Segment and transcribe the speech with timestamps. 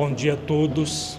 [0.00, 1.18] Bom dia a todos.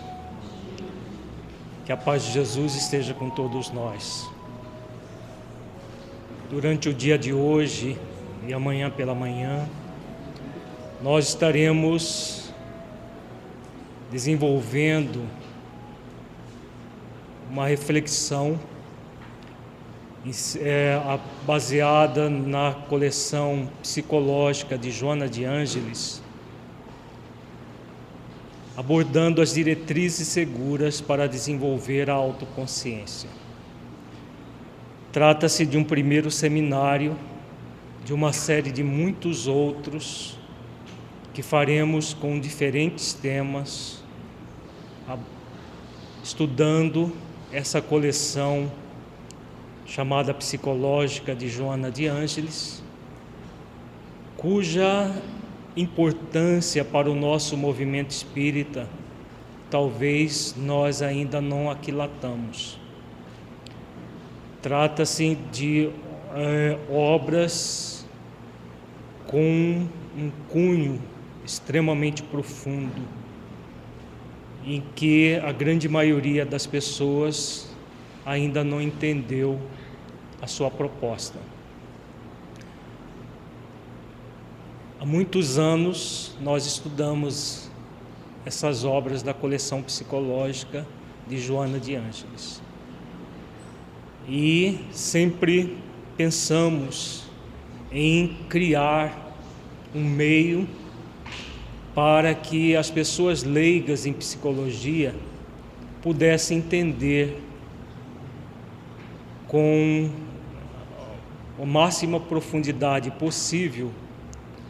[1.86, 4.26] Que a paz de Jesus esteja com todos nós.
[6.50, 7.98] Durante o dia de hoje
[8.48, 9.68] e amanhã pela manhã,
[11.04, 12.54] nós estaremos
[14.10, 15.28] desenvolvendo
[17.52, 18.58] uma reflexão
[20.62, 20.98] é,
[21.46, 26.24] baseada na coleção psicológica de Joana de Ângeles
[28.80, 33.30] abordando as diretrizes seguras para desenvolver a autoconsciência.
[35.12, 37.18] Trata-se de um primeiro seminário,
[38.06, 40.40] de uma série de muitos outros
[41.34, 44.02] que faremos com diferentes temas,
[46.24, 47.14] estudando
[47.52, 48.72] essa coleção
[49.86, 52.82] chamada Psicológica de Joana de Ângeles,
[54.38, 55.14] cuja
[55.80, 58.88] importância para o nosso movimento espírita,
[59.70, 62.78] talvez nós ainda não aquilatamos.
[64.62, 65.90] Trata-se de
[66.36, 68.06] é, obras
[69.26, 71.02] com um cunho
[71.46, 73.02] extremamente profundo,
[74.66, 77.74] em que a grande maioria das pessoas
[78.26, 79.60] ainda não entendeu
[80.42, 81.40] a sua proposta.
[85.02, 87.72] Há muitos anos nós estudamos
[88.46, 90.86] essas obras da coleção psicológica
[91.26, 92.62] de Joana de Ângeles.
[94.28, 95.78] E sempre
[96.18, 97.24] pensamos
[97.90, 99.38] em criar
[99.96, 100.68] um meio
[101.96, 105.16] para que as pessoas leigas em psicologia
[106.02, 107.42] pudessem entender
[109.48, 110.10] com
[111.58, 113.94] a máxima profundidade possível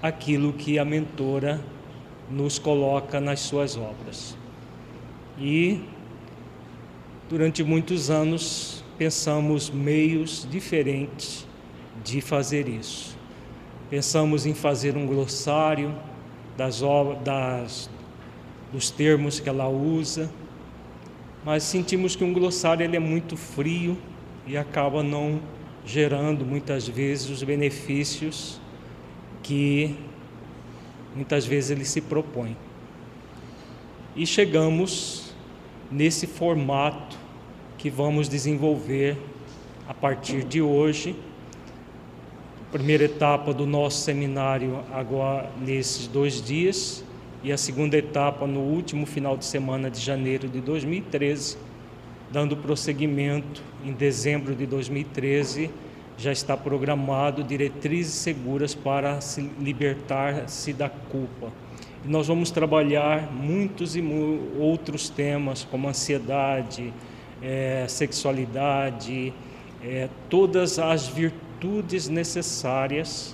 [0.01, 1.59] aquilo que a mentora
[2.29, 4.37] nos coloca nas suas obras.
[5.37, 5.81] E
[7.29, 11.47] durante muitos anos pensamos meios diferentes
[12.03, 13.17] de fazer isso.
[13.89, 15.95] Pensamos em fazer um glossário
[16.55, 16.81] das,
[17.23, 17.89] das
[18.71, 20.29] dos termos que ela usa,
[21.43, 23.97] mas sentimos que um glossário ele é muito frio
[24.45, 25.39] e acaba não
[25.85, 28.59] gerando muitas vezes os benefícios
[29.49, 29.95] que
[31.15, 32.55] muitas vezes ele se propõe.
[34.15, 35.33] E chegamos
[35.91, 37.17] nesse formato
[37.75, 39.17] que vamos desenvolver
[39.87, 41.15] a partir de hoje.
[42.71, 47.03] Primeira etapa do nosso seminário agora nesses dois dias
[47.43, 51.57] e a segunda etapa no último final de semana de janeiro de 2013,
[52.31, 55.71] dando prosseguimento em dezembro de 2013
[56.19, 61.50] já está programado diretrizes seguras para se libertar-se da culpa.
[62.03, 64.03] E nós vamos trabalhar muitos e
[64.59, 66.94] outros temas, como ansiedade,
[67.41, 69.34] é, sexualidade,
[69.81, 73.34] é, todas as virtudes necessárias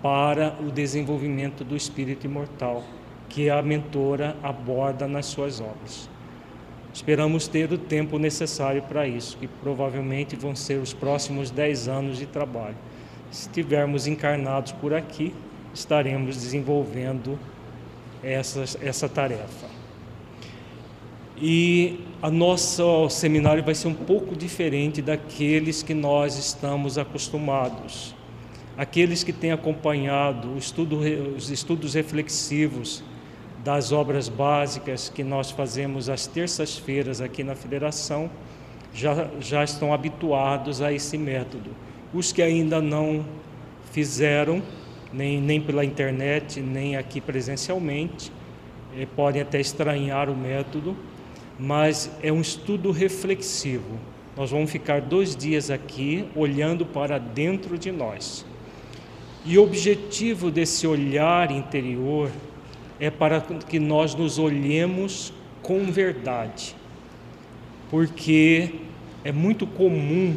[0.00, 2.84] para o desenvolvimento do espírito imortal,
[3.28, 6.08] que a mentora aborda nas suas obras.
[6.92, 12.18] Esperamos ter o tempo necessário para isso, que provavelmente vão ser os próximos 10 anos
[12.18, 12.76] de trabalho.
[13.30, 15.32] Se estivermos encarnados por aqui,
[15.72, 17.38] estaremos desenvolvendo
[18.22, 19.66] essa, essa tarefa.
[21.36, 28.14] E a nosso seminário vai ser um pouco diferente daqueles que nós estamos acostumados.
[28.76, 31.00] Aqueles que têm acompanhado estudo,
[31.36, 33.02] os estudos reflexivos
[33.64, 38.28] das obras básicas que nós fazemos às terças-feiras aqui na federação
[38.92, 41.70] já, já estão habituados a esse método.
[42.12, 43.24] Os que ainda não
[43.92, 44.62] fizeram,
[45.12, 48.32] nem, nem pela internet, nem aqui presencialmente,
[48.96, 50.96] eh, podem até estranhar o método,
[51.58, 53.98] mas é um estudo reflexivo.
[54.36, 58.44] Nós vamos ficar dois dias aqui olhando para dentro de nós.
[59.44, 62.30] E o objetivo desse olhar interior
[63.02, 66.76] é para que nós nos olhemos com verdade,
[67.90, 68.76] porque
[69.24, 70.36] é muito comum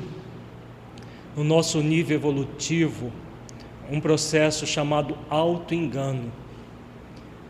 [1.35, 3.11] no nosso nível evolutivo
[3.87, 6.31] um processo chamado auto-engano.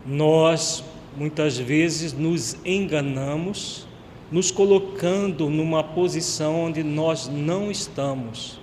[0.04, 0.84] Nós
[1.16, 3.86] muitas vezes nos enganamos,
[4.30, 8.60] nos colocando numa posição onde nós não estamos.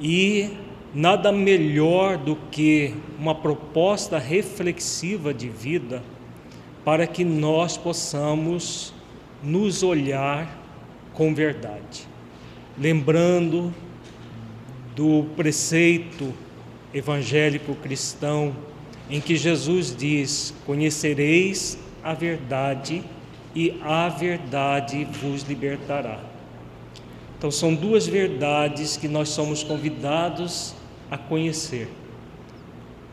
[0.00, 0.56] E
[0.96, 6.02] nada melhor do que uma proposta reflexiva de vida
[6.86, 8.94] para que nós possamos
[9.42, 10.58] nos olhar
[11.12, 12.08] com verdade.
[12.78, 13.74] Lembrando
[14.94, 16.32] do preceito
[16.94, 18.56] evangélico cristão
[19.10, 23.04] em que Jesus diz: Conhecereis a verdade
[23.54, 26.20] e a verdade vos libertará.
[27.36, 30.74] Então, são duas verdades que nós somos convidados
[31.10, 31.88] a conhecer: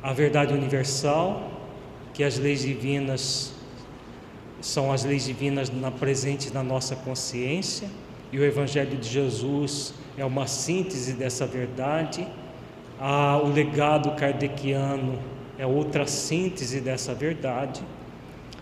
[0.01, 1.51] a verdade universal,
[2.13, 3.53] que as leis divinas
[4.61, 7.89] são as leis divinas na, presentes na nossa consciência,
[8.31, 12.25] e o Evangelho de Jesus é uma síntese dessa verdade.
[12.99, 15.19] Ah, o legado kardeciano
[15.57, 17.81] é outra síntese dessa verdade.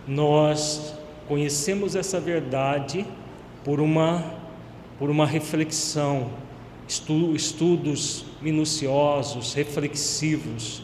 [0.06, 0.94] Nós
[1.28, 3.06] conhecemos essa verdade
[3.64, 4.24] por uma,
[4.98, 6.30] por uma reflexão,
[7.34, 10.82] estudos minuciosos, reflexivos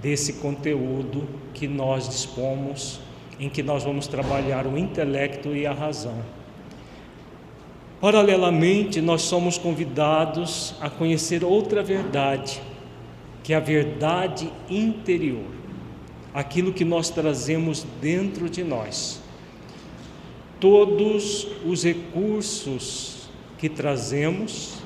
[0.00, 3.00] desse conteúdo que nós dispomos,
[3.38, 6.22] em que nós vamos trabalhar o intelecto e a razão.
[8.00, 12.60] Paralelamente, nós somos convidados a conhecer outra verdade,
[13.42, 15.50] que é a verdade interior,
[16.32, 19.20] aquilo que nós trazemos dentro de nós.
[20.58, 24.79] Todos os recursos que trazemos,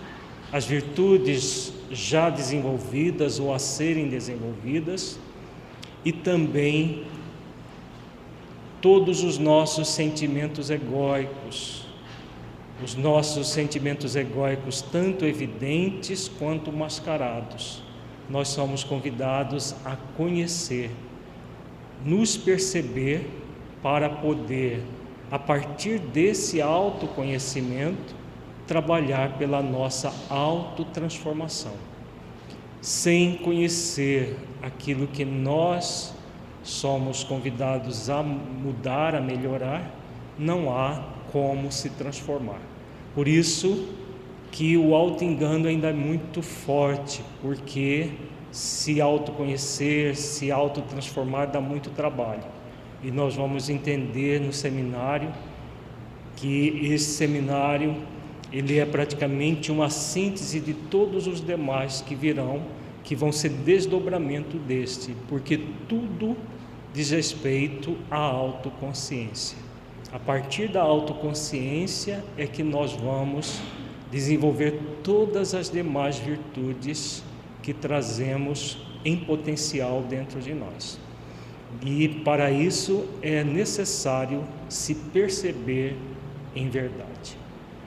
[0.54, 5.18] as virtudes já desenvolvidas ou a serem desenvolvidas,
[6.04, 7.02] e também
[8.80, 11.84] todos os nossos sentimentos egóicos,
[12.84, 17.82] os nossos sentimentos egóicos, tanto evidentes quanto mascarados.
[18.30, 20.88] Nós somos convidados a conhecer,
[22.04, 23.28] nos perceber
[23.82, 24.84] para poder,
[25.32, 28.22] a partir desse autoconhecimento,
[28.66, 31.72] trabalhar pela nossa autotransformação.
[32.80, 36.14] Sem conhecer aquilo que nós
[36.62, 39.90] somos convidados a mudar, a melhorar,
[40.38, 42.60] não há como se transformar.
[43.14, 43.88] Por isso
[44.50, 48.10] que o auto-engano ainda é muito forte, porque
[48.50, 52.44] se autoconhecer, se autotransformar dá muito trabalho.
[53.02, 55.30] E nós vamos entender no seminário
[56.36, 57.96] que esse seminário
[58.54, 62.62] ele é praticamente uma síntese de todos os demais que virão,
[63.02, 65.58] que vão ser desdobramento deste, porque
[65.88, 66.36] tudo
[66.92, 69.58] diz respeito à autoconsciência.
[70.12, 73.60] A partir da autoconsciência é que nós vamos
[74.12, 77.24] desenvolver todas as demais virtudes
[77.60, 81.00] que trazemos em potencial dentro de nós.
[81.84, 85.96] E para isso é necessário se perceber
[86.54, 87.13] em verdade.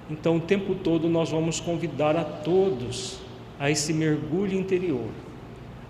[0.10, 3.20] Então, o tempo todo nós vamos convidar a todos
[3.60, 5.10] a esse mergulho interior,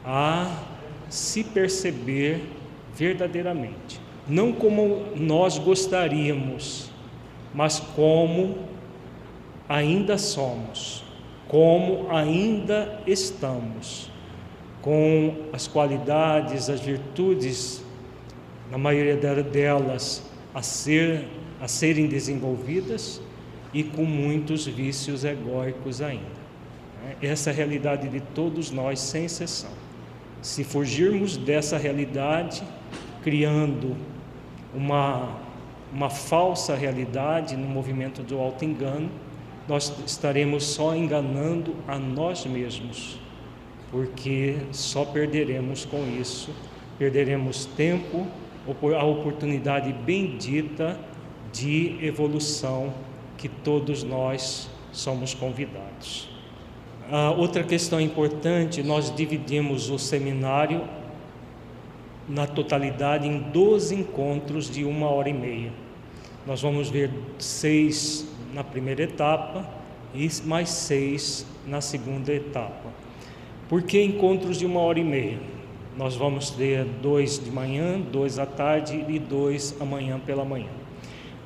[0.04, 0.64] a
[1.10, 2.42] se perceber
[2.96, 4.00] verdadeiramente.
[4.28, 6.90] Não como nós gostaríamos,
[7.54, 8.58] mas como
[9.70, 11.04] ainda somos,
[11.48, 14.10] como ainda estamos,
[14.82, 17.84] com as qualidades, as virtudes,
[18.72, 20.24] na maioria delas,
[20.54, 21.26] a, ser,
[21.62, 23.22] a serem desenvolvidas
[23.74, 26.48] e com muitos vícios egóicos ainda.
[27.22, 29.72] Essa é a realidade de todos nós, sem exceção.
[30.42, 32.64] Se fugirmos dessa realidade,
[33.24, 33.96] criando
[34.74, 35.38] uma,
[35.94, 39.10] uma falsa realidade no movimento do auto-engano,
[39.68, 43.20] nós estaremos só enganando a nós mesmos,
[43.92, 46.52] porque só perderemos com isso,
[46.98, 48.28] perderemos tempo,
[48.98, 51.00] a oportunidade bendita
[51.54, 52.94] de evolução
[53.38, 56.28] que todos nós somos convidados.
[57.10, 60.84] A outra questão importante, nós dividimos o seminário
[62.28, 65.72] na totalidade em 12 encontros de uma hora e meia.
[66.46, 69.66] Nós vamos ver seis na primeira etapa
[70.14, 72.90] e mais seis na segunda etapa.
[73.70, 75.40] Por que encontros de uma hora e meia?
[75.98, 80.70] Nós vamos ter dois de manhã, dois à tarde e dois amanhã pela manhã.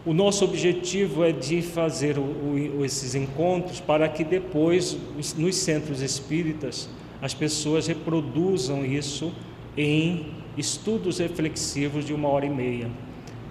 [0.03, 4.97] O nosso objetivo é de fazer o, o, esses encontros para que depois,
[5.37, 6.89] nos centros espíritas,
[7.21, 9.31] as pessoas reproduzam isso
[9.77, 10.25] em
[10.57, 12.89] estudos reflexivos de uma hora e meia.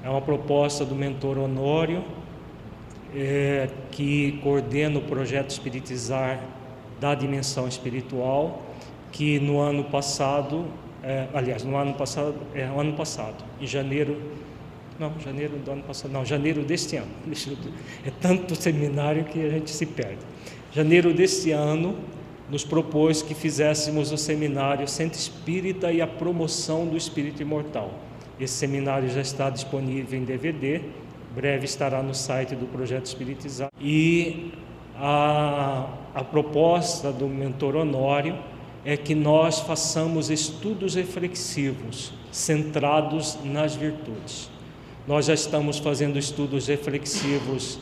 [0.02, 2.02] É uma proposta do mentor Honório,
[3.14, 6.42] é, que coordena o projeto Espiritizar
[7.00, 8.62] da dimensão espiritual,
[9.12, 10.64] que no ano passado,
[11.02, 14.20] é, aliás, no ano passado, é, no ano passado, em janeiro,
[15.00, 17.08] não, janeiro do ano passado, não, janeiro deste ano,
[18.04, 20.18] é tanto seminário que a gente se perde.
[20.72, 21.96] Janeiro deste ano,
[22.50, 27.94] nos propôs que fizéssemos o seminário Centro Espírita e a Promoção do Espírito Imortal.
[28.38, 30.82] Esse seminário já está disponível em DVD,
[31.34, 33.70] breve estará no site do Projeto Espiritizar.
[33.80, 34.52] E
[34.96, 38.36] a, a proposta do mentor Honório
[38.84, 44.49] é que nós façamos estudos reflexivos, centrados nas virtudes.
[45.06, 47.78] Nós já estamos fazendo estudos reflexivos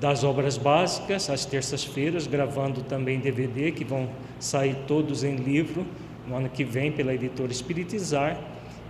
[0.00, 5.86] das obras básicas às terças-feiras, gravando também DVD que vão sair todos em livro
[6.28, 8.38] no ano que vem pela editora Espiritizar.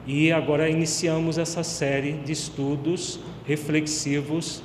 [0.06, 4.62] E agora iniciamos essa série de estudos reflexivos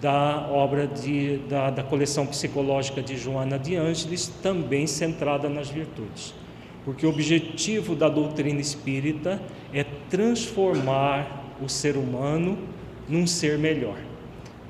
[0.00, 6.34] da obra de, da, da coleção psicológica de Joana de Ângeles, também centrada nas virtudes.
[6.84, 9.40] Porque o objetivo da doutrina espírita
[9.72, 12.58] é transformar o ser humano
[13.08, 13.98] num ser melhor.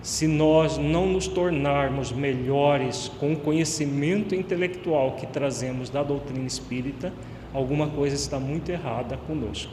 [0.00, 7.12] Se nós não nos tornarmos melhores com o conhecimento intelectual que trazemos da doutrina espírita,
[7.52, 9.72] alguma coisa está muito errada conosco.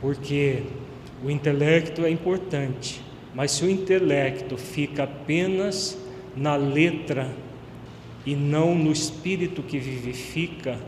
[0.00, 0.64] Porque
[1.24, 3.00] o intelecto é importante,
[3.34, 5.96] mas se o intelecto fica apenas
[6.36, 7.30] na letra
[8.26, 10.78] e não no espírito que vivifica,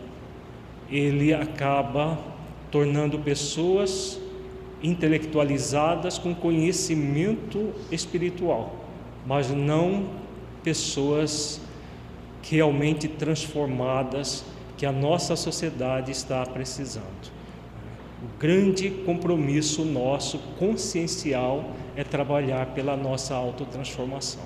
[0.90, 2.18] ele acaba
[2.70, 4.20] tornando pessoas
[4.82, 8.84] intelectualizadas com conhecimento espiritual,
[9.26, 10.06] mas não
[10.62, 11.60] pessoas
[12.42, 14.44] realmente transformadas
[14.76, 17.32] que a nossa sociedade está precisando.
[18.22, 24.42] O grande compromisso nosso consciencial é trabalhar pela nossa autotransformação.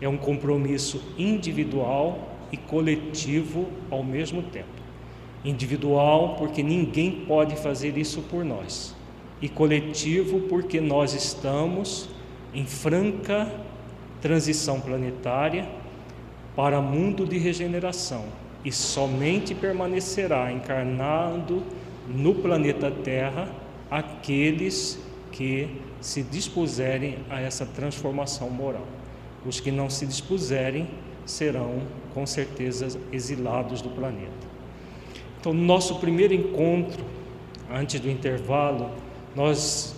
[0.00, 4.66] É um compromisso individual e coletivo ao mesmo tempo.
[5.44, 8.95] Individual, porque ninguém pode fazer isso por nós,
[9.40, 12.08] e coletivo, porque nós estamos
[12.54, 13.50] em franca
[14.20, 15.68] transição planetária
[16.54, 18.24] para mundo de regeneração
[18.64, 21.62] e somente permanecerá encarnado
[22.08, 23.48] no planeta Terra
[23.90, 24.98] aqueles
[25.30, 25.68] que
[26.00, 28.86] se dispuserem a essa transformação moral.
[29.44, 30.88] Os que não se dispuserem
[31.24, 31.82] serão,
[32.14, 34.46] com certeza, exilados do planeta.
[35.38, 37.04] Então, no nosso primeiro encontro,
[37.70, 38.90] antes do intervalo,
[39.36, 39.94] nós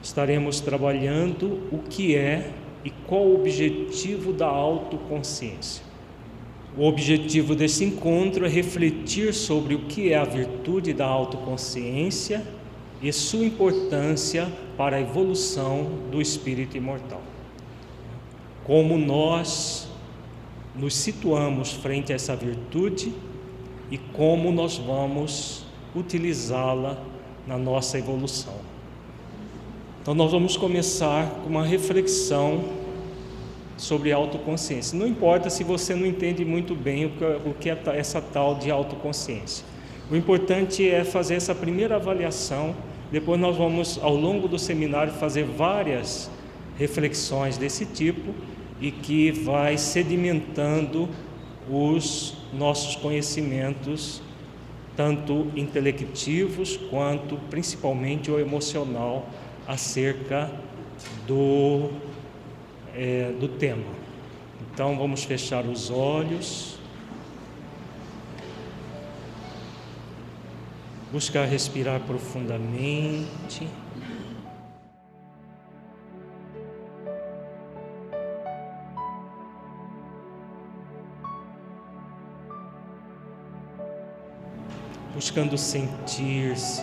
[0.00, 2.52] estaremos trabalhando o que é
[2.84, 5.84] e qual o objetivo da autoconsciência.
[6.78, 12.46] O objetivo desse encontro é refletir sobre o que é a virtude da autoconsciência
[13.02, 17.22] e sua importância para a evolução do espírito imortal.
[18.62, 19.88] Como nós
[20.76, 23.12] nos situamos frente a essa virtude
[23.90, 27.02] e como nós vamos utilizá-la
[27.46, 28.75] na nossa evolução.
[30.06, 32.62] Então, nós vamos começar com uma reflexão
[33.76, 34.96] sobre autoconsciência.
[34.96, 39.66] Não importa se você não entende muito bem o que é essa tal de autoconsciência.
[40.08, 42.72] O importante é fazer essa primeira avaliação,
[43.10, 46.30] depois nós vamos, ao longo do seminário, fazer várias
[46.78, 48.32] reflexões desse tipo
[48.80, 51.08] e que vai sedimentando
[51.68, 54.22] os nossos conhecimentos,
[54.96, 59.28] tanto intelectivos quanto principalmente o emocional,
[59.66, 60.50] acerca
[61.26, 61.90] do,
[62.94, 63.94] é, do tema.
[64.72, 66.76] Então vamos fechar os olhos.
[71.16, 73.66] buscar respirar profundamente.
[85.14, 86.82] Buscando sentir-se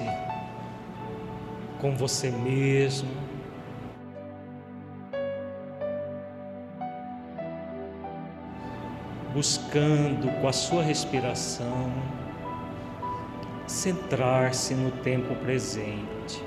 [1.84, 3.10] com você mesmo.
[9.34, 11.92] Buscando com a sua respiração
[13.68, 16.42] centrar-se no tempo presente.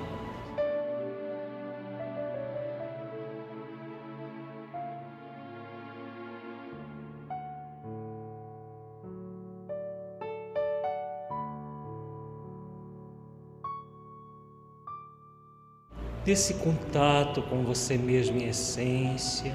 [16.27, 19.55] Desse contato com você mesmo em essência,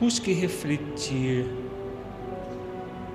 [0.00, 1.44] busque refletir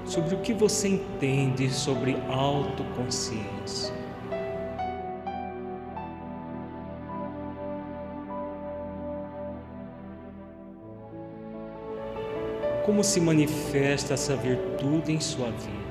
[0.06, 3.92] sobre o que você entende sobre autoconsciência.
[12.86, 15.89] Como se manifesta essa virtude em sua vida?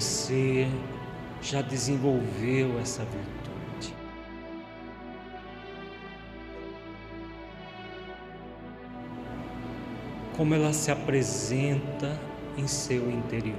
[0.00, 0.66] você
[1.42, 3.94] já desenvolveu essa virtude.
[10.34, 12.18] Como ela se apresenta
[12.56, 13.54] em seu interior.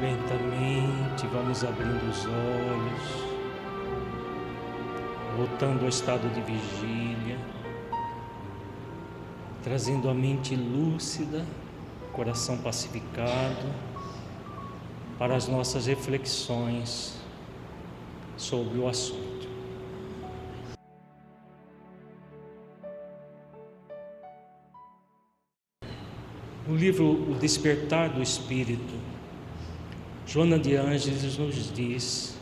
[0.00, 3.02] Lentamente vamos abrindo os olhos,
[5.36, 7.36] voltando ao estado de vigília,
[9.64, 11.44] trazendo a mente lúcida,
[12.12, 13.66] coração pacificado
[15.18, 17.18] para as nossas reflexões
[18.36, 19.48] sobre o assunto.
[26.68, 29.17] O livro O Despertar do Espírito
[30.30, 32.36] Joana de Ângeles nos diz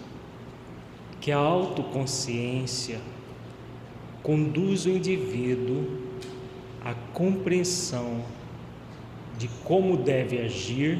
[1.20, 2.98] que a autoconsciência
[4.24, 5.86] conduz o indivíduo
[6.84, 8.24] à compreensão
[9.38, 10.98] de como deve agir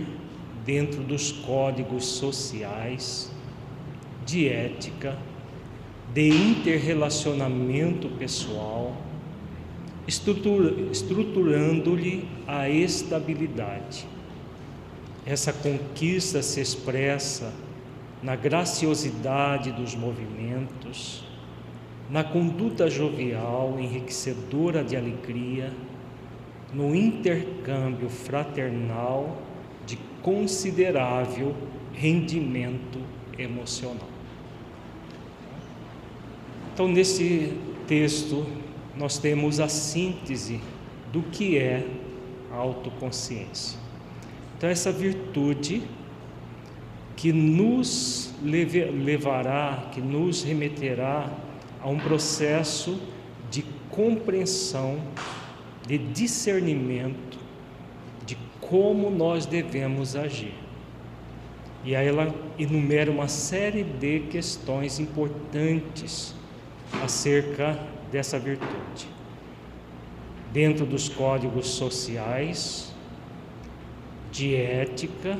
[0.64, 3.32] dentro dos códigos sociais,
[4.24, 5.18] de ética,
[6.14, 8.96] de interrelacionamento pessoal,
[10.06, 14.06] estruturando-lhe a estabilidade
[15.26, 17.52] essa conquista se expressa
[18.22, 21.26] na graciosidade dos movimentos,
[22.08, 25.72] na conduta jovial, enriquecedora de alegria,
[26.72, 29.42] no intercâmbio fraternal
[29.84, 31.56] de considerável
[31.92, 33.00] rendimento
[33.36, 34.08] emocional.
[36.72, 37.56] Então, nesse
[37.88, 38.46] texto,
[38.96, 40.60] nós temos a síntese
[41.12, 41.84] do que é
[42.52, 43.85] autoconsciência.
[44.56, 45.82] Então, essa virtude
[47.14, 51.30] que nos levará, que nos remeterá
[51.80, 53.00] a um processo
[53.50, 55.00] de compreensão,
[55.86, 57.38] de discernimento
[58.24, 60.54] de como nós devemos agir.
[61.84, 66.34] E aí ela enumera uma série de questões importantes
[67.04, 67.78] acerca
[68.10, 69.08] dessa virtude.
[70.52, 72.92] Dentro dos códigos sociais,
[74.36, 75.38] de ética,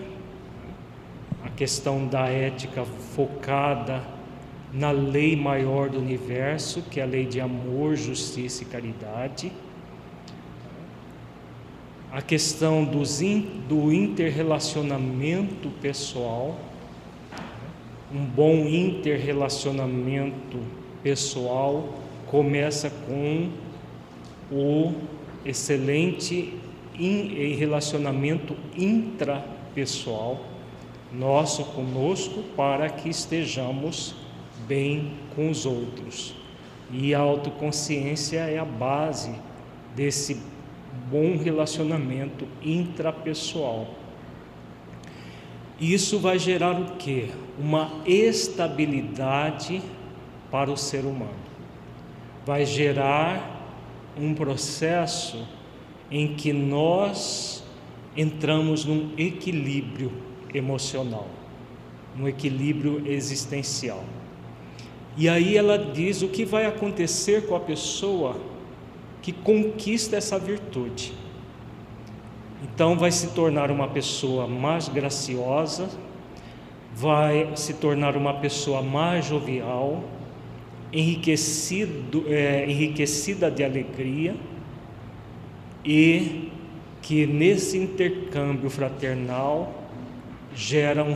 [1.45, 4.03] a questão da ética focada
[4.73, 9.53] na lei maior do universo, que é a lei de amor, justiça e caridade.
[12.11, 16.59] A questão dos in, do interrelacionamento pessoal,
[18.11, 20.59] um bom interrelacionamento
[21.03, 21.95] pessoal
[22.27, 23.51] começa com
[24.51, 24.95] o
[25.45, 26.56] excelente
[26.99, 30.41] em relacionamento intrapessoal
[31.13, 34.15] nosso conosco para que estejamos
[34.67, 36.35] bem com os outros.
[36.93, 39.35] E a autoconsciência é a base
[39.95, 40.41] desse
[41.11, 43.89] bom relacionamento intrapessoal.
[45.81, 47.31] Isso vai gerar o que?
[47.59, 49.83] Uma estabilidade
[50.51, 51.47] para o ser humano.
[52.45, 53.55] Vai gerar
[54.17, 55.47] um processo
[56.11, 57.64] em que nós
[58.16, 60.12] entramos num equilíbrio
[60.55, 61.29] emocional,
[62.16, 64.05] num equilíbrio existencial.
[65.16, 68.37] E aí ela diz o que vai acontecer com a pessoa
[69.23, 71.12] que conquista essa virtude.
[72.62, 75.88] Então vai se tornar uma pessoa mais graciosa,
[76.95, 80.05] vai se tornar uma pessoa mais jovial,
[80.92, 84.37] enriquecido, é, enriquecida de alegria
[85.87, 86.51] e
[87.01, 89.72] que nesse intercâmbio fraternal
[90.53, 91.14] gera um,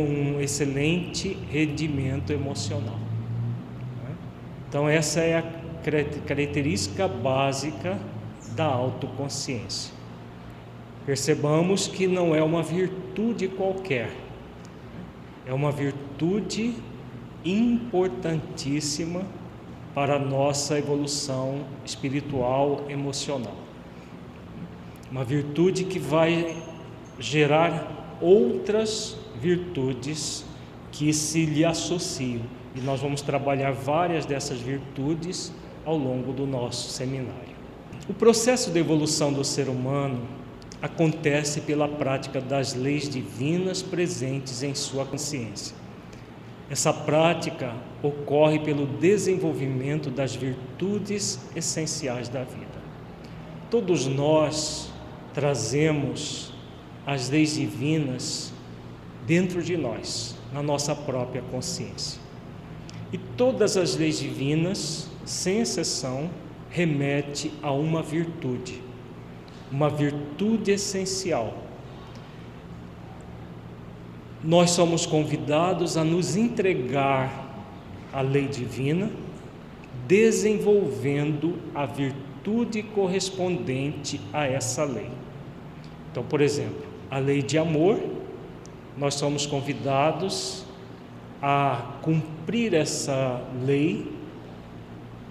[0.00, 2.98] um excelente rendimento emocional.
[4.02, 4.14] Né?
[4.68, 5.42] Então, essa é a
[6.26, 7.98] característica básica
[8.52, 9.92] da autoconsciência.
[11.04, 14.10] Percebamos que não é uma virtude qualquer,
[15.44, 16.74] é uma virtude
[17.44, 19.22] importantíssima
[19.94, 23.65] para a nossa evolução espiritual emocional
[25.16, 26.54] uma virtude que vai
[27.18, 30.44] gerar outras virtudes
[30.92, 32.42] que se lhe associam.
[32.74, 35.54] E nós vamos trabalhar várias dessas virtudes
[35.86, 37.56] ao longo do nosso seminário.
[38.06, 40.20] O processo de evolução do ser humano
[40.82, 45.74] acontece pela prática das leis divinas presentes em sua consciência.
[46.68, 52.76] Essa prática ocorre pelo desenvolvimento das virtudes essenciais da vida.
[53.70, 54.85] Todos nós
[55.36, 56.50] trazemos
[57.06, 58.54] as leis divinas
[59.26, 62.18] dentro de nós, na nossa própria consciência.
[63.12, 66.30] E todas as leis divinas, sem exceção,
[66.70, 68.80] remete a uma virtude,
[69.70, 71.52] uma virtude essencial.
[74.42, 77.62] Nós somos convidados a nos entregar
[78.10, 79.10] à lei divina,
[80.08, 85.25] desenvolvendo a virtude correspondente a essa lei.
[86.16, 88.00] Então, por exemplo, a lei de amor,
[88.96, 90.64] nós somos convidados
[91.42, 94.10] a cumprir essa lei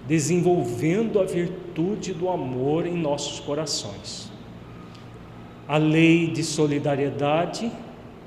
[0.06, 4.30] desenvolvendo a virtude do amor em nossos corações.
[5.66, 7.68] A lei de solidariedade,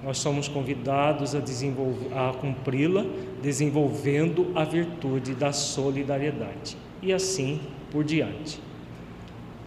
[0.03, 3.05] nós somos convidados a, a cumpri-la,
[3.41, 6.75] desenvolvendo a virtude da solidariedade.
[7.01, 8.59] E assim por diante.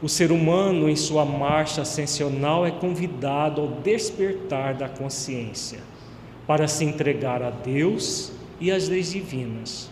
[0.03, 5.79] O ser humano, em sua marcha ascensional, é convidado ao despertar da consciência
[6.45, 9.88] para se entregar a Deus e às leis divinas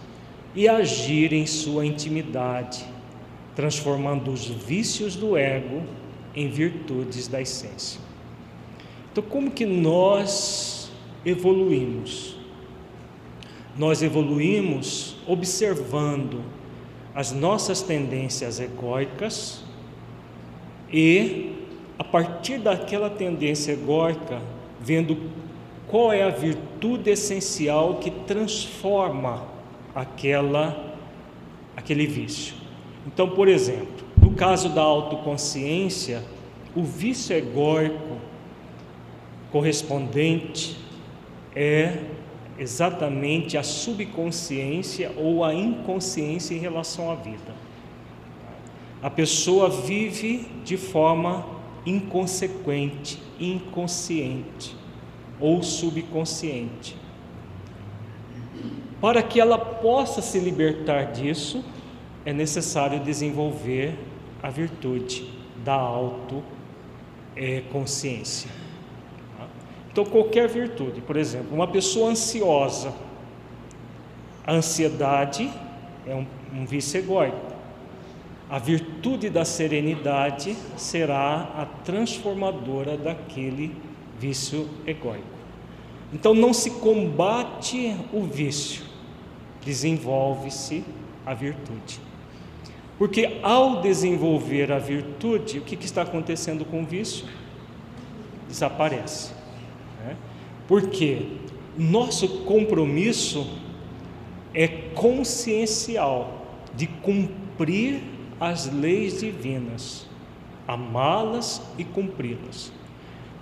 [0.53, 2.85] e agir em sua intimidade,
[3.55, 5.85] transformando os vícios do ego
[6.35, 8.01] em virtudes da essência.
[9.12, 10.90] Então, como que nós
[11.25, 12.37] evoluímos?
[13.77, 16.42] Nós evoluímos observando
[17.14, 19.69] as nossas tendências egóicas
[20.92, 21.53] e,
[21.98, 24.40] a partir daquela tendência egóica,
[24.81, 25.16] vendo
[25.87, 29.46] qual é a virtude essencial que transforma
[29.94, 30.90] aquela
[31.76, 32.55] aquele vício.
[33.07, 36.22] Então, por exemplo, no caso da autoconsciência,
[36.74, 38.18] o vício egóico
[39.50, 40.76] correspondente
[41.55, 41.98] é
[42.59, 47.55] exatamente a subconsciência ou a inconsciência em relação à vida.
[49.02, 51.46] A pessoa vive de forma
[51.86, 54.76] inconsequente, inconsciente
[55.40, 56.96] ou subconsciente.
[59.00, 61.64] Para que ela possa se libertar disso,
[62.26, 63.96] é necessário desenvolver
[64.42, 65.30] a virtude
[65.64, 68.50] da autoconsciência.
[69.90, 72.92] Então, qualquer virtude, por exemplo, uma pessoa ansiosa,
[74.46, 75.50] a ansiedade
[76.06, 77.49] é um, um vício egóico.
[78.50, 83.76] A virtude da serenidade será a transformadora daquele
[84.18, 85.24] vício egóico.
[86.12, 88.82] Então não se combate o vício,
[89.64, 90.82] desenvolve-se
[91.24, 92.00] a virtude.
[92.98, 97.26] Porque ao desenvolver a virtude, o que, que está acontecendo com o vício?
[98.48, 99.32] Desaparece.
[100.04, 100.16] Né?
[100.66, 101.28] Porque
[101.78, 103.46] nosso compromisso
[104.52, 108.02] é consciencial de cumprir
[108.40, 110.07] as leis divinas,
[110.66, 112.72] amá-las e cumpri-las.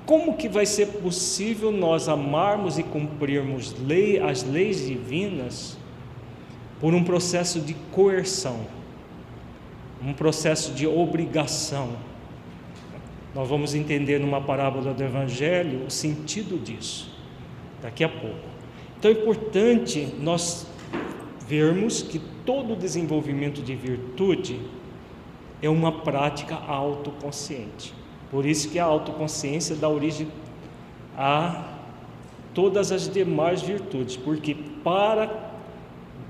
[0.05, 5.79] Como que vai ser possível nós amarmos e cumprirmos lei, as leis divinas
[6.81, 8.67] por um processo de coerção,
[10.03, 11.91] um processo de obrigação?
[13.35, 17.15] Nós vamos entender numa parábola do Evangelho o sentido disso
[17.81, 18.49] daqui a pouco.
[18.99, 20.67] Então é importante nós
[21.47, 24.59] vermos que todo desenvolvimento de virtude
[25.61, 27.95] é uma prática autoconsciente.
[28.31, 30.29] Por isso que a autoconsciência dá origem
[31.17, 31.65] a
[32.55, 35.31] todas as demais virtudes, porque para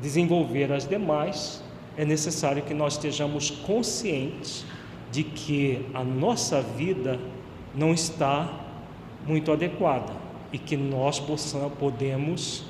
[0.01, 1.63] desenvolver as demais
[1.97, 4.65] é necessário que nós estejamos conscientes
[5.11, 7.19] de que a nossa vida
[7.75, 8.49] não está
[9.27, 10.13] muito adequada
[10.53, 12.65] e que nós possamos, podemos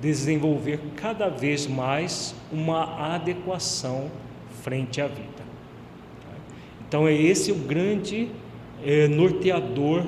[0.00, 4.10] desenvolver cada vez mais uma adequação
[4.62, 5.35] frente à vida.
[6.88, 8.28] Então é esse o grande
[8.84, 10.04] é, norteador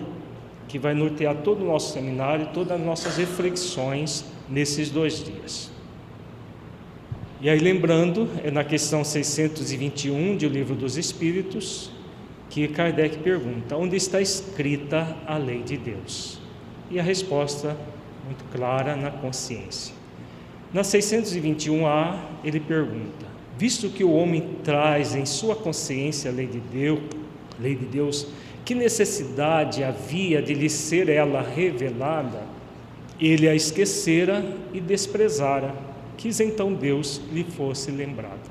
[0.69, 5.71] que vai nortear todo o nosso seminário, todas as nossas reflexões nesses dois dias.
[7.41, 11.91] E aí lembrando, é na questão 621 do Livro dos Espíritos,
[12.51, 16.41] que Kardec pergunta: onde está escrita a lei de Deus?
[16.91, 17.77] E a resposta
[18.25, 19.95] muito clara na consciência.
[20.73, 23.27] Na 621A, ele pergunta:
[23.59, 27.01] visto que o homem traz em sua consciência a lei de Deus,
[27.59, 28.29] lei de Deus,
[28.65, 32.43] que necessidade havia de lhe ser ela revelada?
[33.21, 35.75] Ele a esquecera e desprezara.
[36.17, 38.49] Quis então Deus lhe fosse lembrado.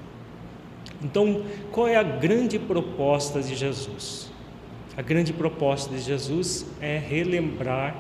[1.02, 4.30] Então, qual é a grande proposta de Jesus?
[4.98, 7.96] A grande proposta de Jesus é relembrar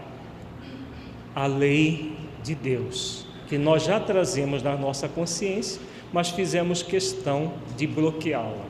[1.36, 5.80] a lei de Deus, que nós já trazemos na nossa consciência
[6.12, 8.66] mas fizemos questão de bloqueá-la.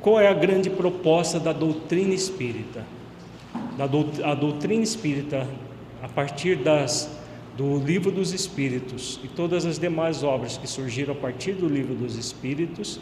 [0.00, 2.84] Qual é a grande proposta da doutrina espírita?
[3.76, 5.46] da a doutrina espírita,
[6.02, 7.10] a partir das,
[7.56, 11.94] do livro dos Espíritos e todas as demais obras que surgiram a partir do livro
[11.94, 13.00] dos Espíritos,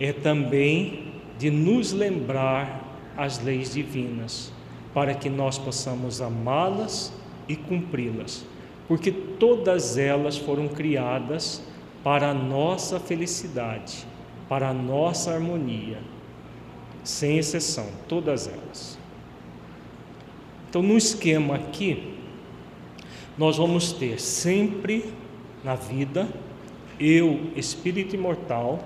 [0.00, 2.84] é também de nos lembrar
[3.16, 4.52] as leis divinas,
[4.94, 7.12] para que nós possamos amá-las
[7.48, 8.44] e cumpri-las,
[8.86, 11.62] porque todas elas foram criadas
[12.02, 14.06] para a nossa felicidade,
[14.48, 15.98] para a nossa harmonia,
[17.04, 18.98] sem exceção, todas elas.
[20.68, 22.14] Então, no esquema aqui,
[23.36, 25.04] nós vamos ter sempre
[25.64, 26.28] na vida
[27.00, 28.82] eu, espírito imortal,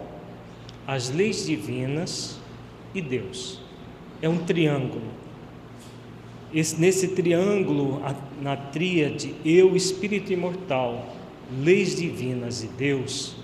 [0.87, 2.39] as leis divinas
[2.95, 3.61] e Deus.
[4.21, 5.11] É um triângulo.
[6.53, 8.03] Esse, nesse triângulo,
[8.41, 11.07] na tríade eu, espírito imortal,
[11.61, 13.37] leis divinas e Deus,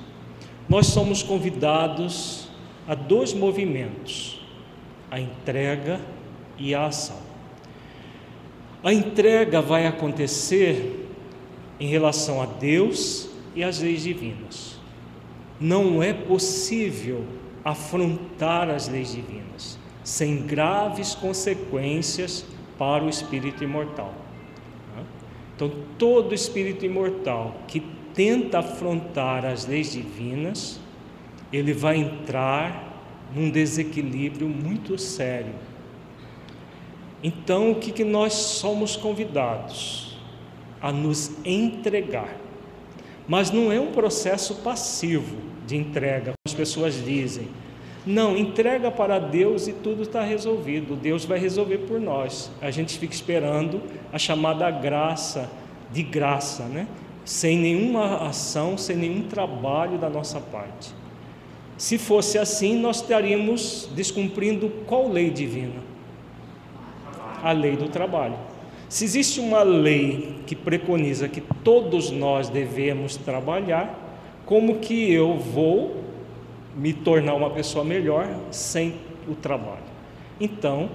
[0.69, 2.49] nós somos convidados
[2.87, 4.41] a dois movimentos:
[5.11, 6.01] a entrega
[6.57, 7.19] e a ação.
[8.83, 11.09] A entrega vai acontecer
[11.81, 14.79] em relação a Deus e às leis divinas.
[15.61, 17.25] Não é possível
[17.65, 22.47] afrontar as leis divinas sem graves consequências
[22.79, 24.15] para o espírito imortal.
[25.55, 27.83] Então, todo espírito imortal que
[28.19, 30.81] tenta afrontar as leis divinas,
[31.53, 33.01] ele vai entrar
[33.33, 35.55] num desequilíbrio muito sério.
[37.23, 40.19] Então, o que, que nós somos convidados?
[40.81, 42.35] A nos entregar.
[43.29, 47.47] Mas não é um processo passivo de entrega, as pessoas dizem.
[48.05, 50.97] Não, entrega para Deus e tudo está resolvido.
[50.97, 52.51] Deus vai resolver por nós.
[52.61, 53.81] A gente fica esperando
[54.13, 55.49] a chamada graça,
[55.93, 56.89] de graça, né?
[57.29, 60.95] Sem nenhuma ação, sem nenhum trabalho da nossa parte.
[61.77, 65.83] Se fosse assim, nós estaríamos descumprindo qual lei divina?
[67.43, 68.35] A lei do trabalho.
[68.89, 73.95] Se existe uma lei que preconiza que todos nós devemos trabalhar,
[74.47, 76.03] como que eu vou
[76.75, 78.95] me tornar uma pessoa melhor sem
[79.29, 79.85] o trabalho?
[80.41, 80.89] Então,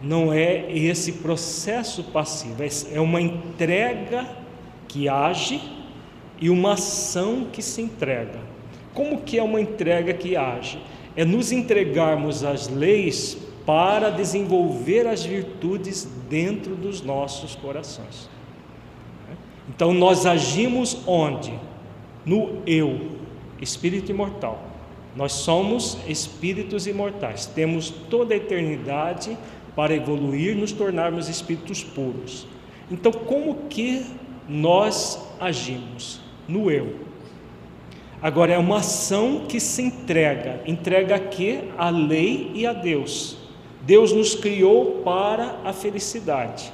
[0.00, 4.41] não é esse processo passivo, é uma entrega
[4.92, 5.60] que age
[6.38, 8.38] e uma ação que se entrega.
[8.92, 10.78] Como que é uma entrega que age?
[11.16, 18.28] É nos entregarmos às leis para desenvolver as virtudes dentro dos nossos corações.
[19.68, 21.54] Então nós agimos onde?
[22.26, 23.12] No eu,
[23.60, 24.62] espírito imortal.
[25.16, 29.36] Nós somos espíritos imortais, temos toda a eternidade
[29.74, 32.46] para evoluir, nos tornarmos espíritos puros.
[32.90, 34.04] Então, como que
[34.48, 36.20] nós agimos?
[36.48, 36.96] No eu.
[38.20, 41.64] Agora é uma ação que se entrega, entrega a quê?
[41.76, 43.36] A lei e a Deus.
[43.82, 46.72] Deus nos criou para a felicidade.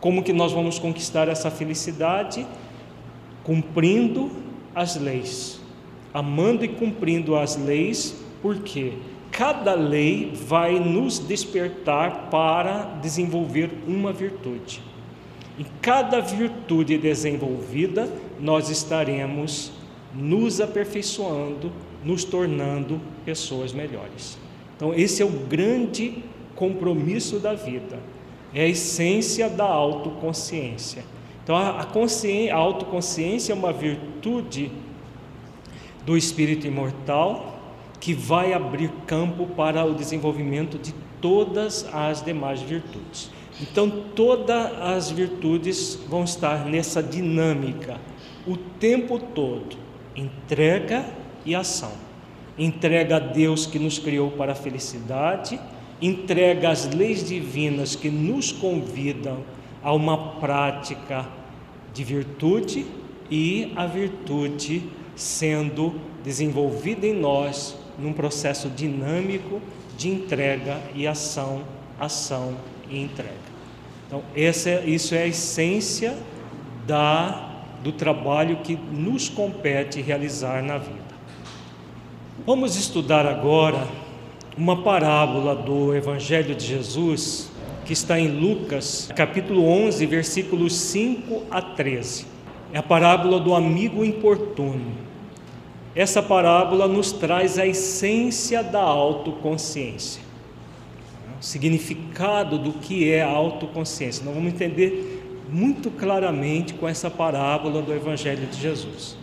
[0.00, 2.46] Como que nós vamos conquistar essa felicidade?
[3.44, 4.30] Cumprindo
[4.74, 5.60] as leis,
[6.14, 8.94] amando e cumprindo as leis, porque
[9.30, 14.87] cada lei vai nos despertar para desenvolver uma virtude.
[15.58, 19.72] Em cada virtude desenvolvida, nós estaremos
[20.14, 21.72] nos aperfeiçoando,
[22.04, 24.38] nos tornando pessoas melhores.
[24.76, 26.22] Então, esse é o grande
[26.54, 27.98] compromisso da vida,
[28.54, 31.04] é a essência da autoconsciência.
[31.42, 34.70] Então, a, a, a autoconsciência é uma virtude
[36.06, 37.58] do espírito imortal
[37.98, 43.30] que vai abrir campo para o desenvolvimento de todas as demais virtudes.
[43.60, 47.98] Então, todas as virtudes vão estar nessa dinâmica
[48.46, 49.76] o tempo todo
[50.14, 51.04] entrega
[51.44, 51.92] e ação.
[52.56, 55.58] Entrega a Deus que nos criou para a felicidade
[56.00, 59.42] entrega as leis divinas que nos convidam
[59.82, 61.26] a uma prática
[61.92, 62.86] de virtude
[63.30, 64.84] e a virtude
[65.16, 69.60] sendo desenvolvida em nós num processo dinâmico
[69.96, 71.62] de entrega e ação,
[71.98, 72.54] ação
[72.88, 73.47] e entrega.
[74.08, 76.16] Então, essa, isso é a essência
[76.86, 77.50] da,
[77.84, 81.14] do trabalho que nos compete realizar na vida.
[82.46, 83.86] Vamos estudar agora
[84.56, 87.50] uma parábola do Evangelho de Jesus
[87.84, 92.26] que está em Lucas, capítulo 11, versículos 5 a 13.
[92.72, 94.92] É a parábola do amigo importuno.
[95.94, 100.22] Essa parábola nos traz a essência da autoconsciência,
[101.40, 104.24] significado do que é a autoconsciência.
[104.24, 109.16] Nós vamos entender muito claramente com essa parábola do Evangelho de Jesus.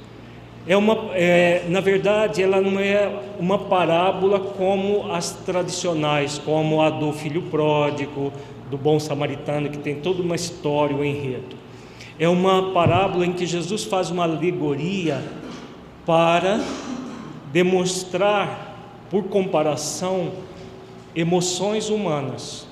[0.67, 6.89] É uma, é, na verdade, ela não é uma parábola como as tradicionais, como a
[6.89, 8.33] do filho pródigo,
[8.71, 11.55] do bom samaritano, que tem toda uma história, um enredo.
[12.17, 15.21] É uma parábola em que Jesus faz uma alegoria
[16.03, 16.59] para
[17.51, 18.73] demonstrar,
[19.09, 20.31] por comparação,
[21.15, 22.67] emoções humanas.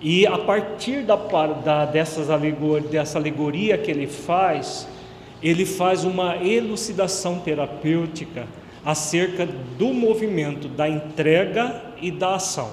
[0.00, 4.88] E a partir da, da, dessas alegor, dessa alegoria que ele faz,
[5.42, 8.46] ele faz uma elucidação terapêutica
[8.84, 9.46] acerca
[9.78, 12.70] do movimento da entrega e da ação.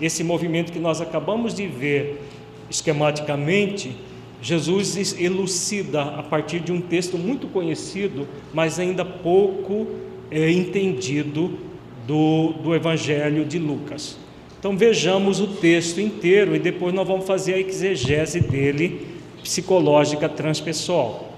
[0.00, 2.22] Esse movimento que nós acabamos de ver
[2.70, 3.94] esquematicamente,
[4.40, 9.86] Jesus elucida a partir de um texto muito conhecido, mas ainda pouco
[10.30, 11.58] é, entendido
[12.06, 14.19] do, do Evangelho de Lucas.
[14.60, 19.06] Então vejamos o texto inteiro e depois nós vamos fazer a exegese dele,
[19.42, 21.32] psicológica transpessoal.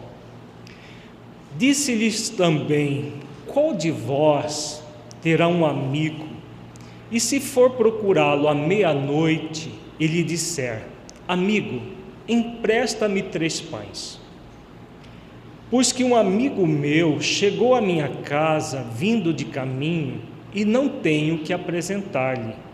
[1.56, 3.12] Disse-lhes também:
[3.46, 4.82] Qual de vós
[5.22, 6.26] terá um amigo,
[7.12, 10.82] e se for procurá-lo à meia-noite, e lhe disser:
[11.28, 11.80] Amigo,
[12.26, 14.20] empresta-me três pães?
[15.70, 21.38] Pois que um amigo meu chegou à minha casa vindo de caminho e não tenho
[21.38, 22.71] que apresentar-lhe.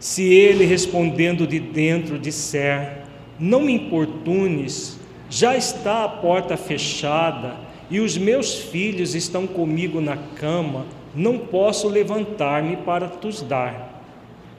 [0.00, 3.02] Se ele respondendo de dentro disser:
[3.38, 7.56] Não me importunes, já está a porta fechada
[7.90, 14.02] e os meus filhos estão comigo na cama, não posso levantar-me para tos dar.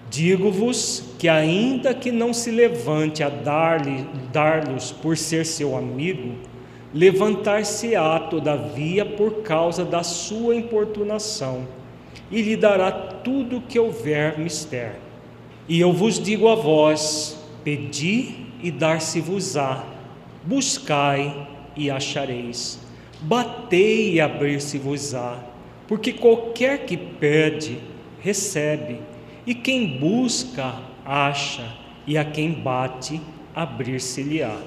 [0.09, 4.63] Digo-vos que, ainda que não se levante a dar-lhes dar
[5.01, 6.33] por ser seu amigo,
[6.91, 11.67] levantar-se-á todavia por causa da sua importunação,
[12.31, 14.95] e lhe dará tudo o que houver mister.
[15.69, 19.85] E eu vos digo a vós: pedi e dar-se-vos-á,
[20.43, 22.79] buscai e achareis
[23.21, 25.43] Batei e abrir-se-vos-á,
[25.89, 27.77] porque qualquer que pede,
[28.21, 28.97] recebe,
[29.45, 31.75] e quem busca, acha,
[32.07, 33.19] e a quem bate,
[33.53, 34.57] abrir-se-lhe-á.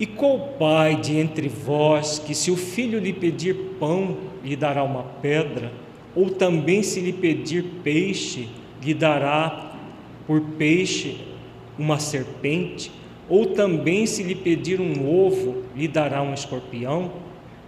[0.00, 4.82] E qual pai de entre vós que, se o filho lhe pedir pão, lhe dará
[4.82, 5.72] uma pedra,
[6.16, 8.48] ou também se lhe pedir peixe,
[8.82, 9.67] lhe dará
[10.28, 11.16] por peixe
[11.78, 12.92] uma serpente,
[13.30, 17.10] ou também se lhe pedir um ovo, lhe dará um escorpião?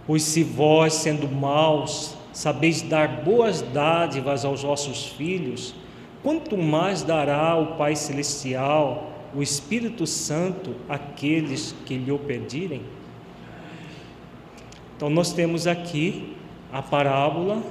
[0.05, 5.73] Pois se vós, sendo maus, sabeis dar boas dádivas aos vossos filhos,
[6.21, 12.83] quanto mais dará o Pai Celestial, o Espírito Santo, àqueles que lhe o pedirem?
[14.95, 16.35] Então, nós temos aqui
[16.71, 17.63] a parábola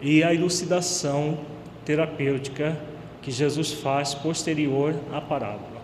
[0.00, 1.36] e a elucidação
[1.84, 2.78] terapêutica
[3.22, 5.78] que Jesus faz posterior à parábola.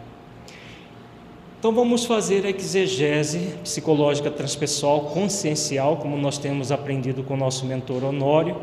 [1.58, 7.64] Então vamos fazer a exegese psicológica transpessoal consciencial, como nós temos aprendido com o nosso
[7.64, 8.56] mentor Honório,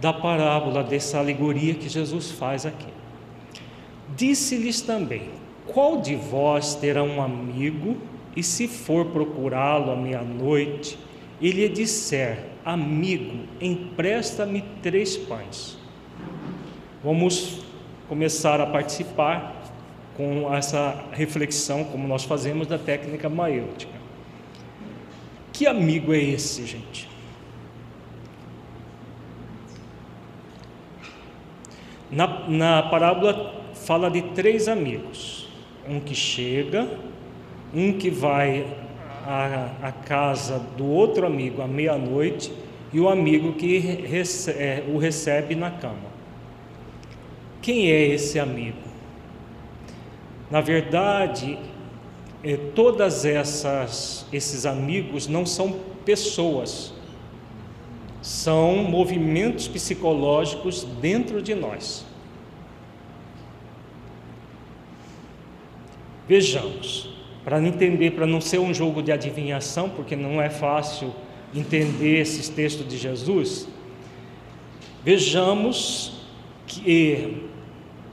[0.00, 2.86] da parábola dessa alegoria que Jesus faz aqui.
[4.14, 5.30] Disse-lhes também:
[5.66, 7.96] Qual de vós terá um amigo
[8.36, 10.96] e se for procurá-lo à meia-noite,
[11.40, 15.76] ele lhe disser: Amigo, empresta-me três pães.
[17.02, 17.65] Vamos
[18.08, 19.54] começar a participar
[20.16, 23.92] com essa reflexão, como nós fazemos, da técnica maêutica.
[25.52, 27.08] Que amigo é esse, gente?
[32.10, 35.48] Na, na parábola fala de três amigos:
[35.88, 36.88] um que chega,
[37.74, 38.66] um que vai
[39.26, 42.52] à, à casa do outro amigo à meia-noite
[42.92, 44.06] e o amigo que
[44.48, 46.15] é, o recebe na cama.
[47.66, 48.78] Quem é esse amigo?
[50.48, 51.58] Na verdade,
[52.44, 56.94] eh, todas essas esses amigos não são pessoas,
[58.22, 62.06] são movimentos psicológicos dentro de nós.
[66.28, 67.10] Vejamos,
[67.42, 71.12] para entender, para não ser um jogo de adivinhação, porque não é fácil
[71.52, 73.66] entender esses textos de Jesus,
[75.02, 76.12] vejamos
[76.64, 77.55] que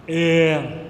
[0.07, 0.85] é,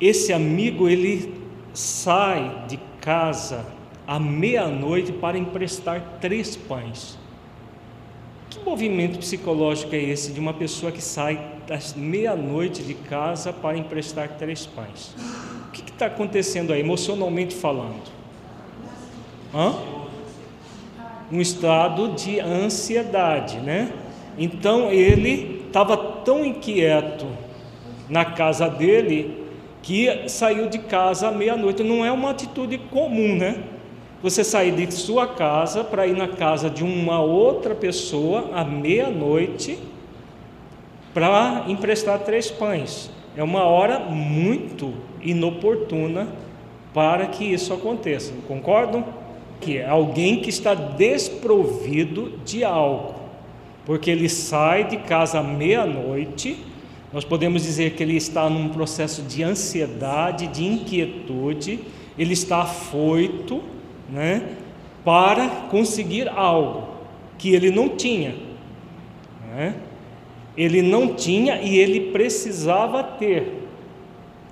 [0.00, 1.34] esse amigo ele
[1.72, 3.64] sai de casa
[4.06, 7.18] à meia-noite para emprestar três pães.
[8.48, 11.40] Que movimento psicológico é esse de uma pessoa que sai
[11.70, 15.14] às meia-noite de casa para emprestar três pães?
[15.68, 18.10] O que está acontecendo aí, emocionalmente falando?
[19.54, 19.74] Hã?
[21.30, 23.92] Um estado de ansiedade, né?
[24.36, 27.26] Então ele estava tão inquieto
[28.10, 29.44] na casa dele
[29.82, 31.82] que saiu de casa à meia-noite.
[31.82, 33.62] Não é uma atitude comum, né?
[34.22, 39.78] Você sair de sua casa para ir na casa de uma outra pessoa à meia-noite
[41.14, 43.10] para emprestar três pães.
[43.36, 44.92] é uma hora muito
[45.22, 46.28] inoportuna
[46.92, 48.32] para que isso aconteça.
[48.46, 49.04] Concordam?
[49.60, 53.14] Que é alguém que está desprovido de algo,
[53.86, 56.58] porque ele sai de casa à meia-noite.
[57.12, 61.80] Nós podemos dizer que ele está num processo de ansiedade, de inquietude,
[62.16, 63.62] ele está afoito,
[64.08, 64.56] né,
[65.04, 66.88] para conseguir algo
[67.36, 68.34] que ele não tinha.
[69.48, 69.74] Né?
[70.56, 73.66] Ele não tinha e ele precisava ter.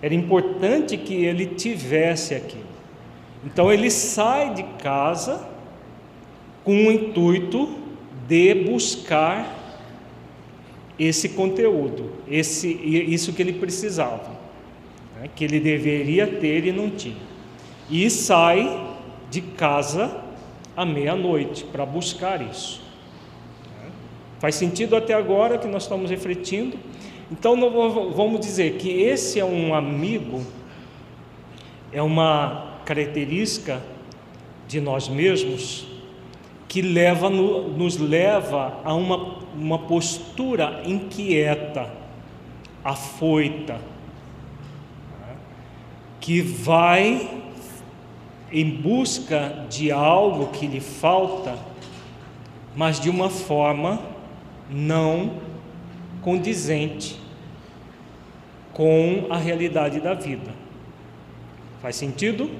[0.00, 2.68] Era importante que ele tivesse aquilo.
[3.44, 5.46] Então ele sai de casa
[6.64, 7.68] com o intuito
[8.26, 9.57] de buscar
[10.99, 14.30] esse conteúdo, esse, isso que ele precisava,
[15.16, 17.28] né, que ele deveria ter e não tinha.
[17.88, 18.96] E sai
[19.30, 20.24] de casa
[20.76, 22.82] à meia-noite para buscar isso.
[24.38, 26.78] Faz sentido até agora que nós estamos refletindo?
[27.30, 27.59] Então,
[28.11, 30.42] vamos dizer que esse é um amigo,
[31.92, 33.82] é uma característica
[34.66, 35.86] de nós mesmos
[36.68, 41.90] que leva, nos leva a uma, uma postura inquieta,
[42.84, 43.80] afoita,
[46.20, 47.42] que vai
[48.52, 51.58] em busca de algo que lhe falta,
[52.76, 53.98] mas de uma forma
[54.70, 55.32] não
[56.20, 57.18] condizente
[58.74, 60.50] com a realidade da vida.
[61.80, 62.50] Faz sentido?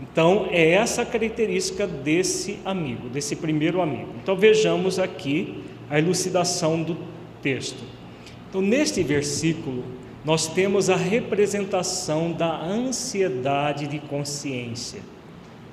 [0.00, 4.10] Então, é essa característica desse amigo, desse primeiro amigo.
[4.22, 6.96] Então, vejamos aqui a elucidação do
[7.42, 7.82] texto.
[8.48, 9.84] Então, neste versículo,
[10.24, 15.00] nós temos a representação da ansiedade de consciência,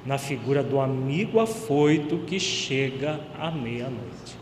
[0.05, 4.37] na figura do amigo afoito que chega à meia-noite.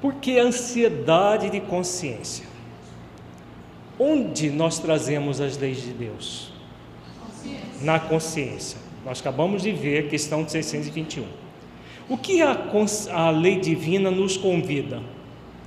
[0.00, 2.44] Por que ansiedade de consciência?
[3.98, 6.51] Onde nós trazemos as leis de Deus?
[7.82, 8.78] Na consciência.
[9.04, 11.24] Nós acabamos de ver a questão de 621.
[12.08, 12.56] O que a,
[13.12, 15.02] a lei divina nos convida?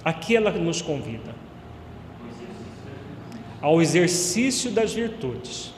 [0.04, 1.36] A que ela nos convida?
[3.62, 5.74] Ao exercício das virtudes.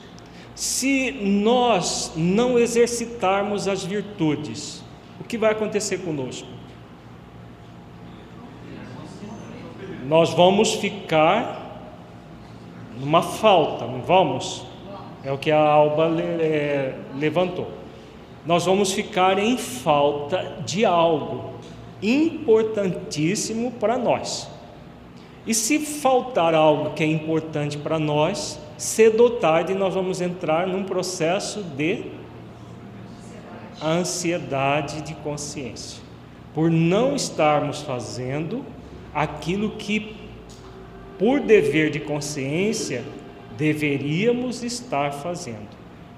[0.54, 4.82] Se nós não exercitarmos as virtudes,
[5.20, 6.58] o que vai acontecer conosco?
[10.08, 11.82] nós vamos ficar
[12.98, 14.64] numa falta, não vamos?
[15.28, 16.10] É o que a Alba
[17.14, 17.68] levantou.
[18.46, 21.52] Nós vamos ficar em falta de algo
[22.02, 24.48] importantíssimo para nós.
[25.46, 30.66] E se faltar algo que é importante para nós, cedo ou tarde nós vamos entrar
[30.66, 32.04] num processo de
[33.84, 36.02] ansiedade de consciência,
[36.54, 38.64] por não estarmos fazendo
[39.14, 40.16] aquilo que,
[41.18, 43.04] por dever de consciência,
[43.58, 45.68] deveríamos estar fazendo,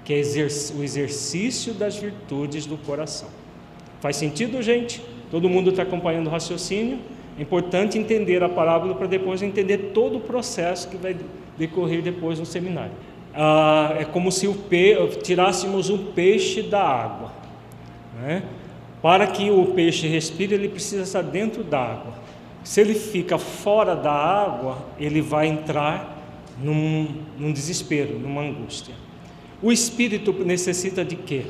[0.05, 3.28] que é o exercício das virtudes do coração.
[4.01, 5.03] Faz sentido, gente?
[5.30, 6.99] Todo mundo está acompanhando o raciocínio?
[7.38, 11.16] É importante entender a parábola para depois entender todo o processo que vai
[11.57, 12.93] decorrer depois no seminário.
[13.34, 14.97] Ah, é como se pe...
[15.22, 17.32] tirássemos um peixe da água.
[18.20, 18.43] Né?
[19.01, 22.12] Para que o peixe respire, ele precisa estar dentro da água.
[22.62, 26.19] Se ele fica fora da água, ele vai entrar
[26.62, 27.08] num,
[27.38, 28.94] num desespero, numa angústia.
[29.62, 31.44] O espírito necessita de quê?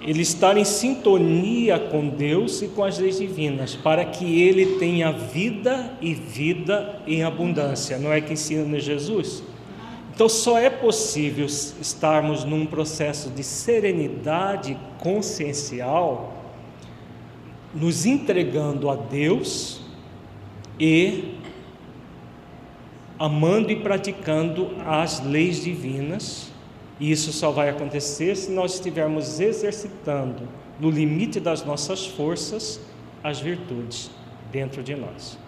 [0.00, 5.12] Ele estar em sintonia com Deus e com as leis divinas, para que ele tenha
[5.12, 7.98] vida e vida em abundância.
[7.98, 9.42] Não é que ensina Jesus?
[10.14, 16.42] Então, só é possível estarmos num processo de serenidade consciencial,
[17.74, 19.77] nos entregando a Deus
[20.78, 21.34] e
[23.18, 26.50] amando e praticando as leis divinas.
[27.00, 30.48] E isso só vai acontecer se nós estivermos exercitando,
[30.80, 32.80] no limite das nossas forças,
[33.22, 34.10] as virtudes
[34.50, 35.38] dentro de nós.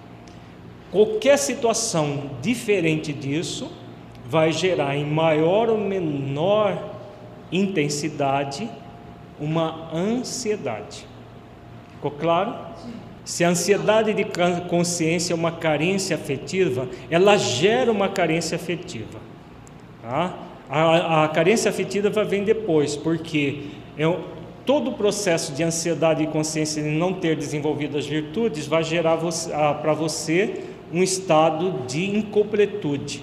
[0.90, 3.70] Qualquer situação diferente disso
[4.24, 6.96] vai gerar em maior ou menor
[7.50, 8.68] intensidade
[9.40, 11.06] uma ansiedade.
[11.94, 12.54] Ficou claro?
[13.24, 14.24] Se a ansiedade de
[14.68, 19.18] consciência é uma carência afetiva, ela gera uma carência afetiva.
[20.02, 20.34] Tá?
[20.68, 23.64] A, a carência afetiva vem depois, porque
[23.98, 24.16] é,
[24.64, 29.18] todo o processo de ansiedade e consciência de não ter desenvolvido as virtudes vai gerar
[29.82, 33.22] para você um estado de incompletude.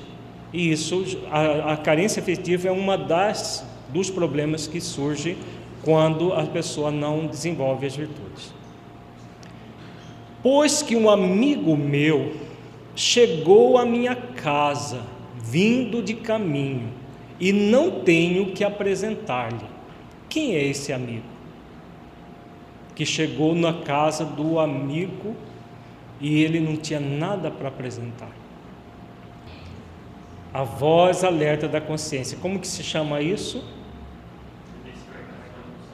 [0.54, 5.38] E isso, a, a carência afetiva é uma das dos problemas que surge
[5.84, 8.57] quando a pessoa não desenvolve as virtudes.
[10.42, 12.36] Pois que um amigo meu
[12.96, 15.02] chegou à minha casa,
[15.36, 16.92] vindo de caminho,
[17.40, 19.66] e não tenho que apresentar-lhe.
[20.30, 21.26] Quem é esse amigo?
[22.96, 25.36] Que chegou na casa do amigo
[26.20, 28.32] e ele não tinha nada para apresentar.
[30.54, 32.38] A voz alerta da consciência.
[32.42, 33.64] Como que se chama isso?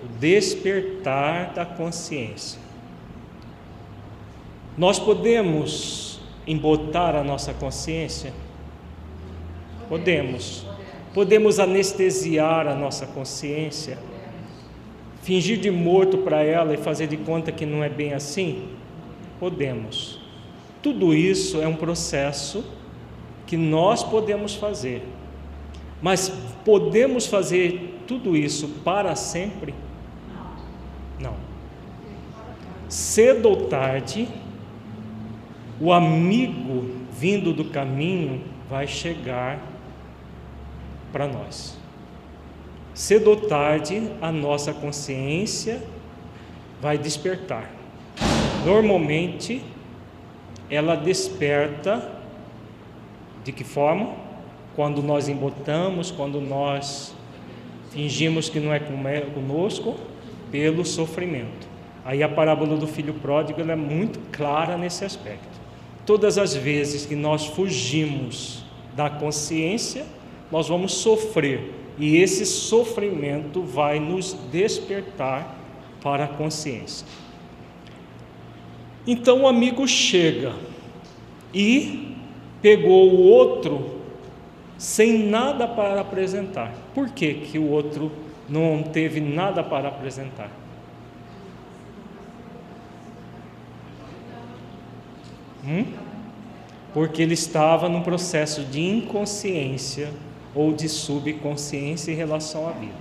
[0.04, 2.62] O despertar da consciência.
[4.78, 8.34] Nós podemos embotar a nossa consciência?
[9.88, 10.66] Podemos.
[11.14, 14.00] Podemos anestesiar a nossa consciência?
[15.22, 18.68] Fingir de morto para ela e fazer de conta que não é bem assim?
[19.40, 20.20] Podemos.
[20.82, 22.66] Tudo isso é um processo
[23.46, 25.04] que nós podemos fazer.
[26.02, 26.30] Mas
[26.66, 29.74] podemos fazer tudo isso para sempre?
[31.20, 31.36] Não.
[32.90, 34.28] Cedo ou tarde,
[35.84, 39.60] o amigo vindo do caminho vai chegar
[41.12, 41.78] para nós.
[42.94, 45.84] Cedo ou tarde, a nossa consciência
[46.82, 47.70] vai despertar.
[48.66, 49.62] Normalmente,
[50.70, 52.14] ela desperta
[53.44, 54.16] de que forma?
[54.78, 57.14] Quando nós embotamos, quando nós
[57.92, 59.98] fingimos que não é conosco,
[60.50, 61.68] pelo sofrimento.
[62.06, 65.53] Aí a parábola do filho pródigo é muito clara nesse aspecto.
[66.06, 68.64] Todas as vezes que nós fugimos
[68.95, 70.06] da consciência,
[70.51, 75.58] nós vamos sofrer, e esse sofrimento vai nos despertar
[76.01, 77.08] para a consciência.
[79.06, 80.54] Então o amigo chega
[81.54, 82.16] e
[82.62, 83.99] pegou o outro
[84.78, 86.74] sem nada para apresentar.
[86.93, 88.12] Por que, que o outro
[88.49, 90.62] não teve nada para apresentar?
[95.66, 95.86] Hum?
[96.93, 100.11] Porque ele estava num processo de inconsciência
[100.53, 102.93] ou de subconsciência em relação à vida.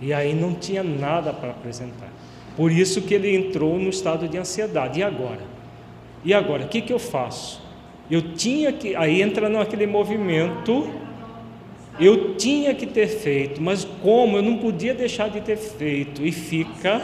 [0.00, 2.12] E aí não tinha nada para apresentar.
[2.56, 5.00] Por isso que ele entrou no estado de ansiedade.
[5.00, 5.42] E agora?
[6.24, 6.64] E agora?
[6.64, 7.62] O que, que eu faço?
[8.10, 8.94] Eu tinha que.
[8.96, 10.88] Aí entra naquele movimento.
[11.98, 14.36] Eu tinha que ter feito, mas como?
[14.36, 16.26] Eu não podia deixar de ter feito.
[16.26, 17.00] E fica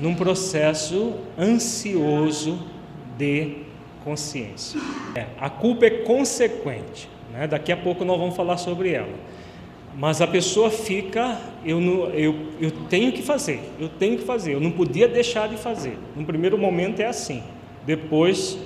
[0.00, 2.58] num processo ansioso
[3.16, 3.65] de
[4.06, 4.80] consciência.
[5.16, 7.48] É, a culpa é consequente, né?
[7.48, 9.12] daqui a pouco nós vamos falar sobre ela.
[9.96, 14.52] Mas a pessoa fica, eu, não, eu, eu tenho que fazer, eu tenho que fazer,
[14.52, 15.98] eu não podia deixar de fazer.
[16.14, 17.42] No primeiro momento é assim,
[17.84, 18.56] depois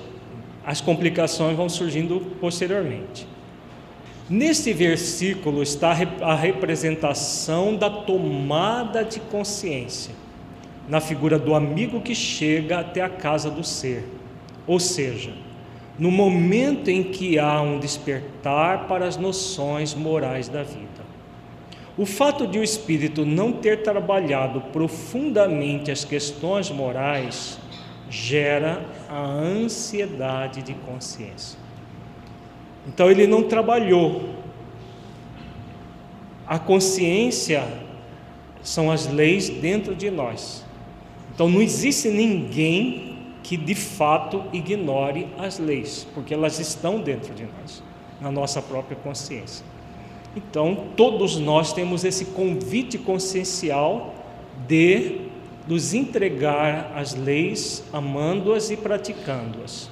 [0.63, 3.25] as complicações vão surgindo posteriormente.
[4.29, 10.13] Neste versículo está a representação da tomada de consciência,
[10.87, 14.20] na figura do amigo que chega até a casa do ser.
[14.67, 15.31] Ou seja,
[15.97, 21.01] no momento em que há um despertar para as noções morais da vida.
[21.97, 27.59] O fato de o espírito não ter trabalhado profundamente as questões morais
[28.09, 31.59] gera a ansiedade de consciência.
[32.87, 34.35] Então ele não trabalhou.
[36.47, 37.63] A consciência
[38.63, 40.65] são as leis dentro de nós.
[41.33, 43.10] Então não existe ninguém
[43.43, 47.83] que de fato ignore as leis, porque elas estão dentro de nós,
[48.19, 49.65] na nossa própria consciência.
[50.35, 54.15] Então, todos nós temos esse convite consciencial
[54.67, 55.21] de
[55.67, 59.89] nos entregar às leis, amando-as e praticando-as.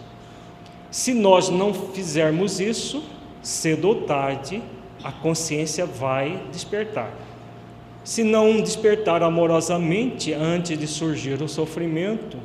[0.90, 3.04] Se nós não fizermos isso,
[3.42, 4.62] cedo ou tarde,
[5.04, 7.14] a consciência vai despertar.
[8.04, 12.38] Se não despertar amorosamente antes de surgir o sofrimento,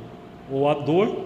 [0.51, 1.25] ou a dor,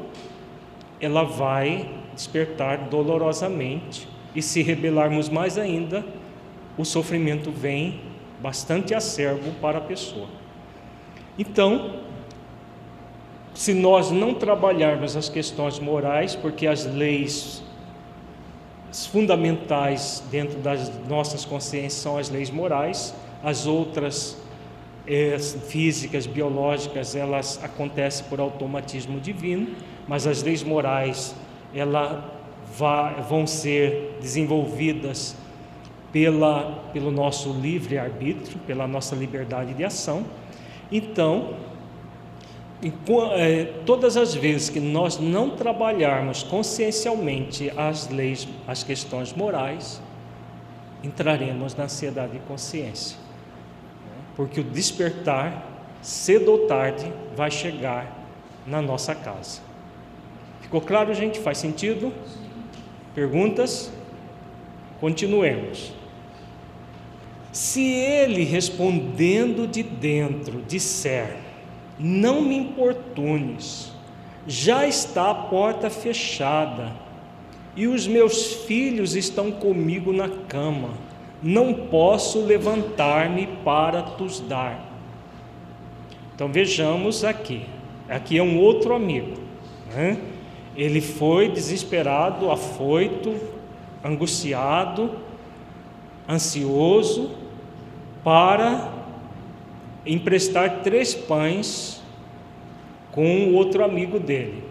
[0.99, 6.05] ela vai despertar dolorosamente, e se rebelarmos mais ainda,
[6.77, 8.01] o sofrimento vem
[8.41, 10.27] bastante acerbo para a pessoa.
[11.37, 12.01] Então,
[13.53, 17.63] se nós não trabalharmos as questões morais, porque as leis
[19.11, 23.13] fundamentais dentro das nossas consciências são as leis morais,
[23.43, 24.37] as outras
[25.67, 29.75] físicas, biológicas, elas acontecem por automatismo divino,
[30.07, 31.35] mas as leis morais
[31.73, 32.35] ela
[33.27, 35.35] vão ser desenvolvidas
[36.11, 40.23] pela, pelo nosso livre arbítrio, pela nossa liberdade de ação.
[40.91, 41.55] Então,
[43.35, 50.01] é, todas as vezes que nós não trabalharmos consciencialmente as leis, as questões morais,
[51.03, 53.28] entraremos na ansiedade de consciência
[54.39, 55.69] porque o despertar,
[56.01, 58.25] cedo ou tarde, vai chegar
[58.65, 59.59] na nossa casa.
[60.61, 61.41] Ficou claro, gente?
[61.41, 62.13] Faz sentido?
[63.13, 63.91] Perguntas?
[65.01, 65.91] Continuemos.
[67.51, 71.35] Se ele respondendo de dentro disser:
[71.99, 73.91] Não me importunes,
[74.47, 76.93] já está a porta fechada,
[77.75, 80.91] e os meus filhos estão comigo na cama,
[81.41, 84.85] não posso levantar-me para tos dar.
[86.35, 87.65] Então vejamos aqui,
[88.07, 89.37] aqui é um outro amigo,
[89.93, 90.17] né?
[90.75, 93.35] ele foi desesperado, afoito,
[94.03, 95.11] angustiado,
[96.27, 97.31] ansioso,
[98.23, 98.93] para
[100.05, 102.01] emprestar três pães
[103.11, 104.63] com o outro amigo dele.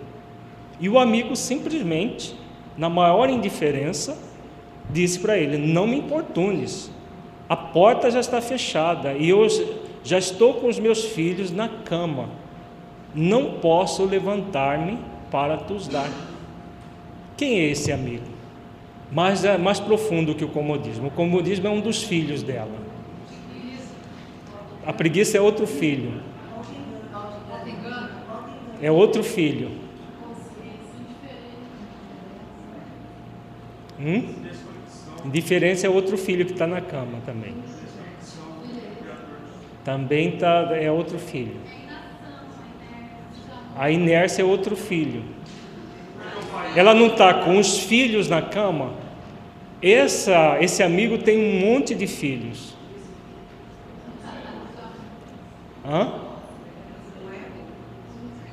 [0.81, 2.35] E o amigo simplesmente,
[2.77, 4.17] na maior indiferença,
[4.91, 6.91] disse para ele: Não me importunes,
[7.49, 9.47] a porta já está fechada e eu
[10.05, 12.29] já estou com os meus filhos na cama,
[13.15, 14.99] não posso levantar-me
[15.31, 16.11] para tos dar.
[17.37, 18.25] Quem é esse amigo?
[19.11, 21.09] Mais, é mais profundo que o comodismo.
[21.09, 22.89] O comodismo é um dos filhos dela.
[24.85, 26.21] A preguiça é outro filho.
[28.81, 29.71] É outro filho.
[34.01, 34.49] Hum?
[35.25, 37.55] Indiferença é outro filho que está na cama também.
[39.85, 41.57] Também tá, é outro filho.
[43.77, 45.23] A inércia é outro filho.
[46.75, 48.93] Ela não está com os filhos na cama.
[49.83, 52.75] Essa, esse amigo tem um monte de filhos.
[55.85, 56.13] Hã?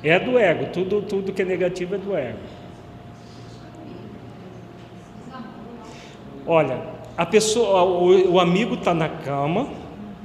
[0.02, 2.38] É do ego, tudo, tudo que é negativo é do ego.
[6.46, 6.80] Olha,
[7.16, 9.68] a pessoa, o, o amigo está na cama,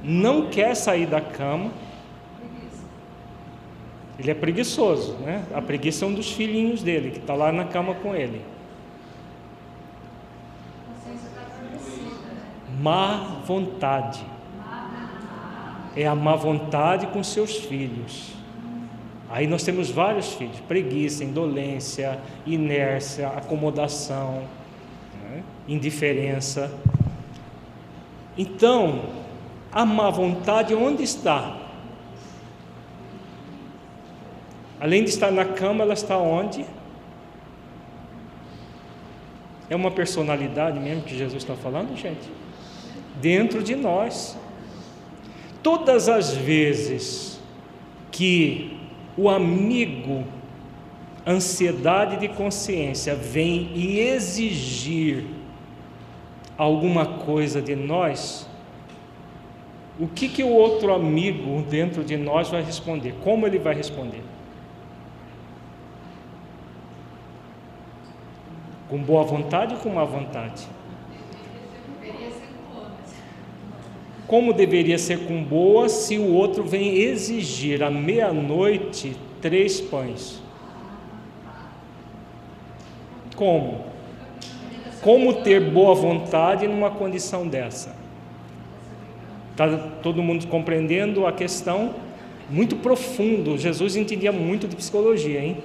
[0.02, 1.70] não quer sair da cama.
[4.18, 5.44] Ele é preguiçoso, né?
[5.54, 8.42] A preguiça é um dos filhinhos dele, que está lá na cama com ele.
[12.80, 14.32] Má vontade
[15.96, 18.32] é a má vontade com seus filhos.
[19.30, 24.42] Aí nós temos vários filhos: preguiça, indolência, inércia, acomodação?
[25.68, 26.72] Indiferença.
[28.36, 29.04] Então,
[29.70, 31.58] a má vontade onde está?
[34.80, 36.66] Além de estar na cama, ela está onde?
[39.70, 42.28] É uma personalidade mesmo que Jesus está falando, gente?
[43.20, 44.36] Dentro de nós.
[45.62, 47.40] Todas as vezes
[48.10, 48.76] que
[49.16, 50.24] o amigo
[51.26, 55.24] ansiedade de consciência vem e exigir
[56.62, 58.48] alguma coisa de nós,
[59.98, 63.14] o que, que o outro amigo dentro de nós vai responder?
[63.22, 64.22] Como ele vai responder?
[68.88, 70.68] Com boa vontade ou com má vontade?
[74.32, 80.42] como deveria ser com boa se o outro vem exigir à meia-noite três pães?
[83.36, 83.91] Como?
[85.02, 87.94] Como ter boa vontade numa condição dessa?
[89.50, 89.68] Está
[90.00, 91.94] todo mundo compreendendo a questão?
[92.48, 93.58] Muito profundo.
[93.58, 95.56] Jesus entendia muito de psicologia, hein?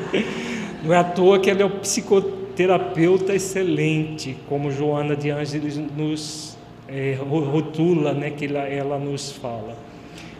[0.82, 6.56] Não é à toa que ele é o psicoterapeuta excelente, como Joana de Ângeles nos
[6.88, 9.76] é, rotula, né, que ela, ela nos fala.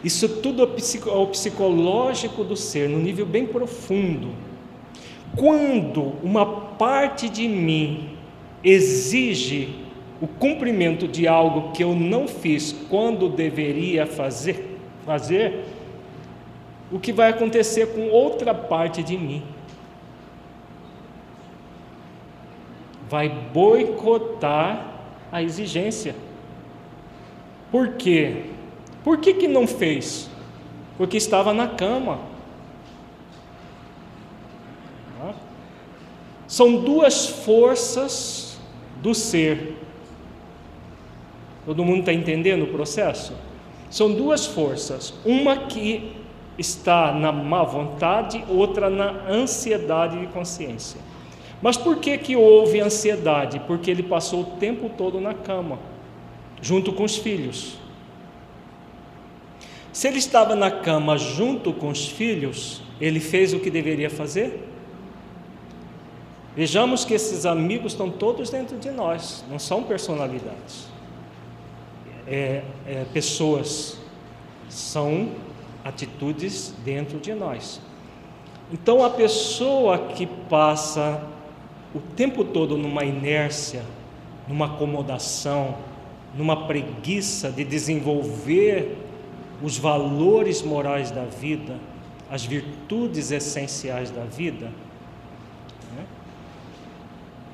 [0.02, 4.28] Isso tudo é o psicológico do ser, no nível bem profundo.
[5.36, 8.16] Quando uma parte de mim
[8.64, 9.84] exige
[10.20, 15.64] o cumprimento de algo que eu não fiz quando deveria fazer, fazer,
[16.90, 19.42] o que vai acontecer com outra parte de mim?
[23.08, 24.94] Vai boicotar
[25.30, 26.14] a exigência.
[27.70, 28.44] Por quê?
[29.04, 30.30] Por que, que não fez?
[30.96, 32.18] Porque estava na cama.
[36.46, 38.58] São duas forças
[39.02, 39.76] do ser.
[41.64, 43.32] Todo mundo está entendendo o processo?
[43.90, 45.14] São duas forças.
[45.24, 46.12] Uma que
[46.58, 51.00] está na má vontade, outra na ansiedade de consciência.
[51.60, 53.60] Mas por que, que houve ansiedade?
[53.66, 55.78] Porque ele passou o tempo todo na cama
[56.60, 57.76] junto com os filhos.
[59.92, 64.62] Se ele estava na cama junto com os filhos, ele fez o que deveria fazer?
[66.56, 70.86] Vejamos que esses amigos estão todos dentro de nós, não são personalidades,
[72.26, 73.98] é, é, pessoas,
[74.66, 75.32] são
[75.84, 77.78] atitudes dentro de nós.
[78.72, 81.22] Então a pessoa que passa
[81.94, 83.84] o tempo todo numa inércia,
[84.48, 85.76] numa acomodação,
[86.34, 88.96] numa preguiça de desenvolver
[89.62, 91.78] os valores morais da vida,
[92.30, 94.70] as virtudes essenciais da vida?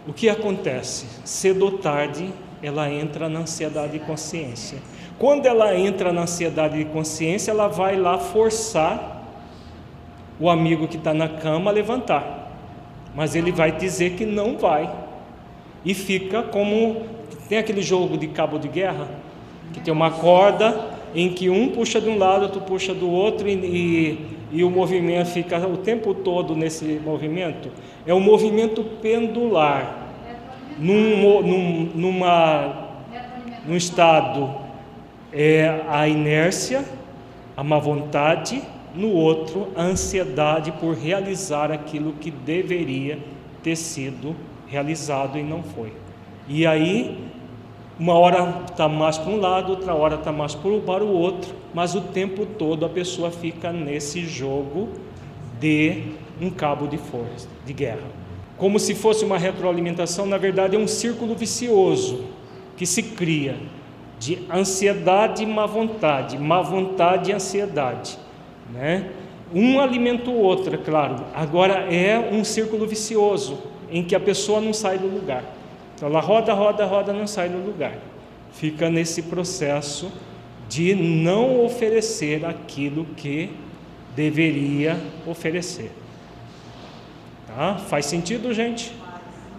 [0.07, 1.07] O que acontece?
[1.25, 2.33] Cedo ou tarde
[2.63, 4.79] ela entra na ansiedade de consciência.
[5.19, 9.13] Quando ela entra na ansiedade de consciência, ela vai lá forçar
[10.41, 12.51] o amigo que está na cama a levantar,
[13.15, 14.93] mas ele vai dizer que não vai,
[15.85, 17.03] e fica como
[17.49, 19.09] tem aquele jogo de cabo de guerra,
[19.73, 23.49] que tem uma corda em que um puxa de um lado, outro puxa do outro,
[23.49, 27.71] e, e, e o movimento fica o tempo todo nesse movimento.
[28.07, 30.11] É um movimento pendular,
[30.79, 32.89] num, num, numa,
[33.67, 34.55] num estado
[35.33, 36.85] é a inércia,
[37.57, 38.63] a má vontade,
[38.95, 43.19] no outro a ansiedade por realizar aquilo que deveria
[43.63, 44.37] ter sido
[44.69, 45.93] realizado e não foi.
[46.47, 47.33] E aí
[47.99, 51.95] uma hora está mais para um lado, outra hora está mais para o outro, mas
[51.95, 54.89] o tempo todo a pessoa fica nesse jogo
[55.59, 56.03] de
[56.41, 58.09] um cabo de força, de guerra.
[58.59, 62.25] Como se fosse uma retroalimentação, na verdade é um círculo vicioso
[62.77, 63.57] que se cria
[64.19, 68.19] de ansiedade e má vontade, má vontade e ansiedade,
[68.73, 69.11] né?
[69.55, 71.25] Um alimenta o outro, é claro.
[71.35, 73.59] Agora é um círculo vicioso
[73.91, 75.45] em que a pessoa não sai do lugar.
[75.95, 77.99] Então ela roda, roda, roda, não sai do lugar.
[78.53, 80.11] Fica nesse processo
[80.73, 83.51] de não oferecer aquilo que
[84.17, 85.91] deveria oferecer.
[87.47, 87.77] Tá?
[87.77, 88.91] Faz sentido, gente?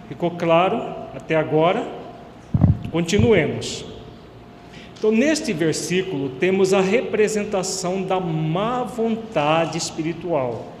[0.08, 0.76] Ficou claro
[1.14, 1.86] até agora?
[2.90, 3.84] Continuemos.
[4.98, 10.72] Então, neste versículo, temos a representação da má vontade espiritual.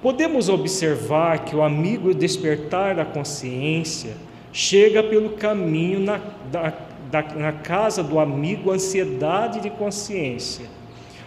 [0.00, 4.16] Podemos observar que o amigo despertar da consciência
[4.50, 6.72] chega pelo caminho na, da,
[7.12, 10.64] da, na casa do amigo ansiedade de consciência.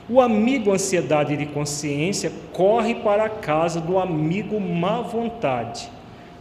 [0.09, 5.87] O amigo ansiedade de consciência corre para a casa do amigo má vontade,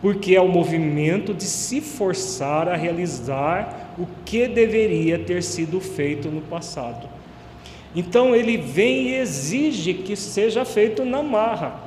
[0.01, 6.29] porque é o movimento de se forçar a realizar o que deveria ter sido feito
[6.29, 7.07] no passado.
[7.95, 11.81] Então ele vem e exige que seja feito na marra.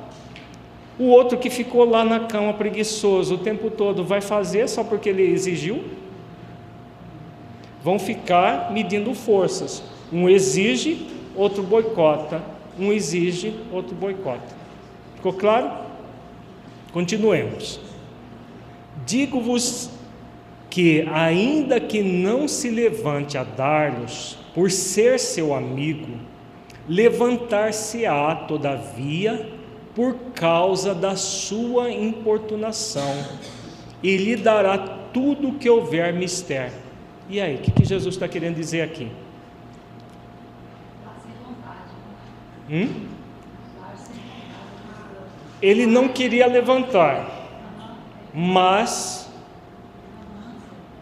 [0.96, 5.08] O outro que ficou lá na cama preguiçoso o tempo todo vai fazer só porque
[5.08, 5.82] ele exigiu?
[7.88, 9.82] Vão ficar medindo forças.
[10.12, 12.42] Um exige, outro boicota.
[12.78, 14.54] Um exige, outro boicota.
[15.14, 15.70] Ficou claro?
[16.92, 17.80] Continuemos.
[19.06, 19.88] Digo-vos
[20.68, 26.12] que, ainda que não se levante a dar-lhes, por ser seu amigo,
[26.86, 29.48] levantar-se-á, todavia,
[29.94, 33.16] por causa da sua importunação,
[34.02, 36.70] e lhe dará tudo o que houver mister.
[37.28, 39.12] E aí, o que, que Jesus está querendo dizer aqui?
[42.70, 43.06] Hum?
[45.60, 47.26] Ele não queria levantar,
[48.32, 49.30] mas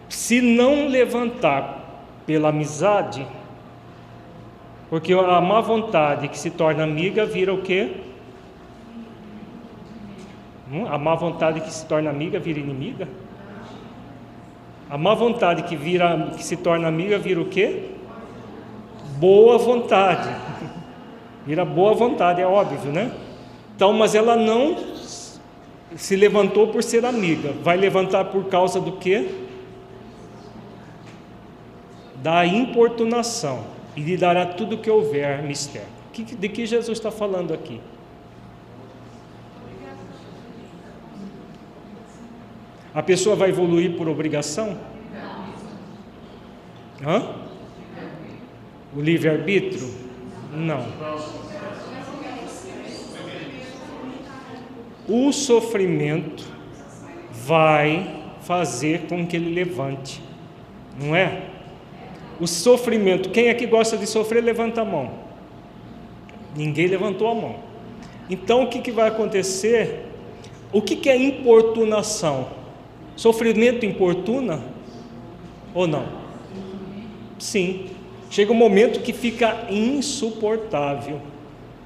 [0.08, 3.26] se não levantar pela amizade,
[4.88, 7.92] porque a má vontade que se torna amiga vira o quê?
[10.72, 10.86] Hum?
[10.88, 13.06] A má vontade que se torna amiga vira inimiga?
[14.89, 17.91] A má vontade que, vira, que se torna amiga vira o quê?
[19.18, 20.28] Boa vontade.
[21.45, 23.12] Vira boa vontade, é óbvio, né?
[23.74, 24.76] Então, mas ela não
[25.97, 27.53] se levantou por ser amiga.
[27.62, 29.28] Vai levantar por causa do quê?
[32.22, 33.64] Da importunação.
[33.97, 35.89] E lhe dará tudo o que houver mistério.
[36.12, 37.80] De que Jesus está falando aqui?
[42.97, 44.74] A pessoa vai evoluir por obrigação?
[47.07, 47.34] Hã?
[48.97, 49.86] O livre-arbítrio?
[50.55, 50.86] Não.
[55.07, 56.42] O sofrimento
[57.30, 60.22] vai fazer com que ele levante,
[60.99, 61.42] não é?
[62.40, 65.11] O sofrimento, quem é que gosta de sofrer, levanta a mão.
[66.57, 67.57] Ninguém levantou a mão.
[68.30, 70.07] Então o que, que vai acontecer?
[70.72, 72.64] O que, que é importunação?
[73.16, 74.62] Sofrimento importuna
[75.74, 76.06] ou não?
[77.38, 77.86] Sim.
[78.30, 81.20] Chega um momento que fica insuportável.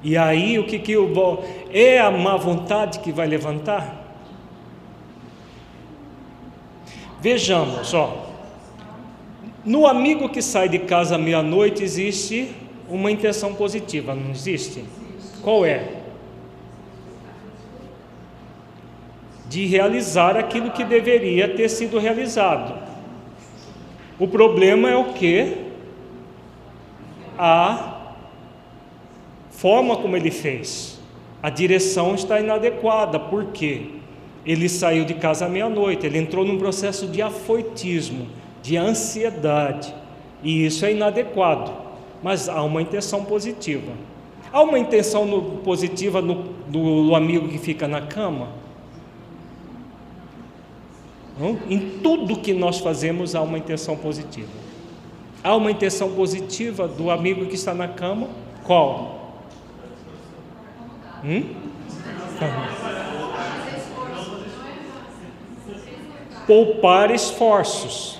[0.03, 3.99] E aí o que que vou é a má vontade que vai levantar?
[7.21, 8.25] Vejamos, ó.
[9.63, 12.49] No amigo que sai de casa meia-noite existe
[12.89, 14.83] uma intenção positiva, não existe?
[15.43, 16.00] Qual é?
[19.51, 22.73] De realizar aquilo que deveria ter sido realizado.
[24.17, 25.57] O problema é o que?
[27.37, 27.97] A
[29.49, 31.01] forma como ele fez.
[31.43, 33.19] A direção está inadequada.
[33.19, 33.87] Por quê?
[34.45, 38.27] Ele saiu de casa à meia-noite, ele entrou num processo de afoitismo,
[38.63, 39.93] de ansiedade,
[40.41, 41.73] e isso é inadequado.
[42.23, 43.91] Mas há uma intenção positiva.
[44.53, 46.35] Há uma intenção no, positiva no,
[46.69, 48.60] do, amigo que fica na cama?
[51.39, 51.57] Não?
[51.69, 54.49] Em tudo que nós fazemos há uma intenção positiva.
[55.43, 58.27] Há uma intenção positiva do amigo que está na cama?
[58.63, 59.35] Qual?
[61.23, 61.43] Hum?
[66.45, 68.19] Poupar esforços.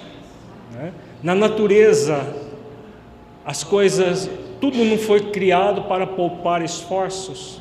[0.74, 0.94] Né?
[1.22, 2.36] Na natureza,
[3.46, 4.30] as coisas
[4.62, 7.60] tudo não foi criado para poupar esforços.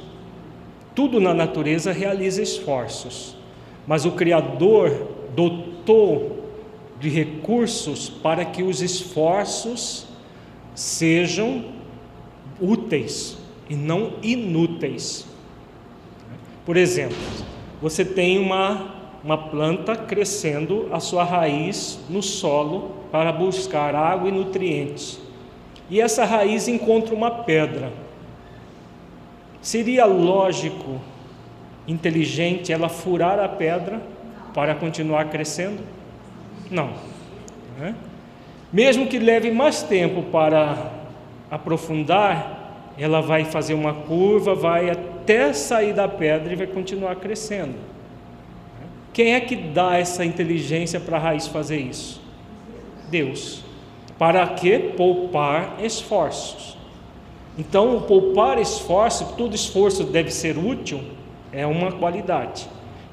[0.94, 3.34] Tudo na natureza realiza esforços,
[3.86, 6.44] mas o Criador dotou
[6.98, 10.06] de recursos para que os esforços
[10.74, 11.64] sejam
[12.60, 15.26] úteis e não inúteis.
[16.66, 17.16] Por exemplo,
[17.80, 24.32] você tem uma, uma planta crescendo a sua raiz no solo para buscar água e
[24.32, 25.20] nutrientes
[25.90, 27.92] e essa raiz encontra uma pedra.
[29.60, 31.00] Seria lógico,
[31.86, 34.00] inteligente ela furar a pedra
[34.54, 35.82] para continuar crescendo?
[36.70, 36.90] Não.
[38.72, 40.92] Mesmo que leve mais tempo para
[41.50, 47.74] aprofundar, ela vai fazer uma curva, vai até sair da pedra e vai continuar crescendo.
[49.12, 52.22] Quem é que dá essa inteligência para a raiz fazer isso?
[53.10, 53.64] Deus.
[54.18, 56.76] Para que poupar esforços?
[57.58, 61.00] Então, poupar esforço, todo esforço deve ser útil,
[61.52, 62.68] é uma qualidade.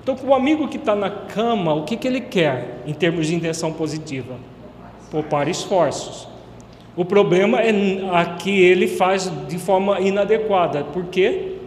[0.08, 3.36] Então, o amigo que está na cama, o que, que ele quer em termos de
[3.36, 4.36] intenção positiva?
[5.12, 6.30] Poupar esforços.
[6.96, 7.74] O problema é
[8.14, 10.86] aqui ele faz de forma inadequada.
[10.86, 11.58] Por quê?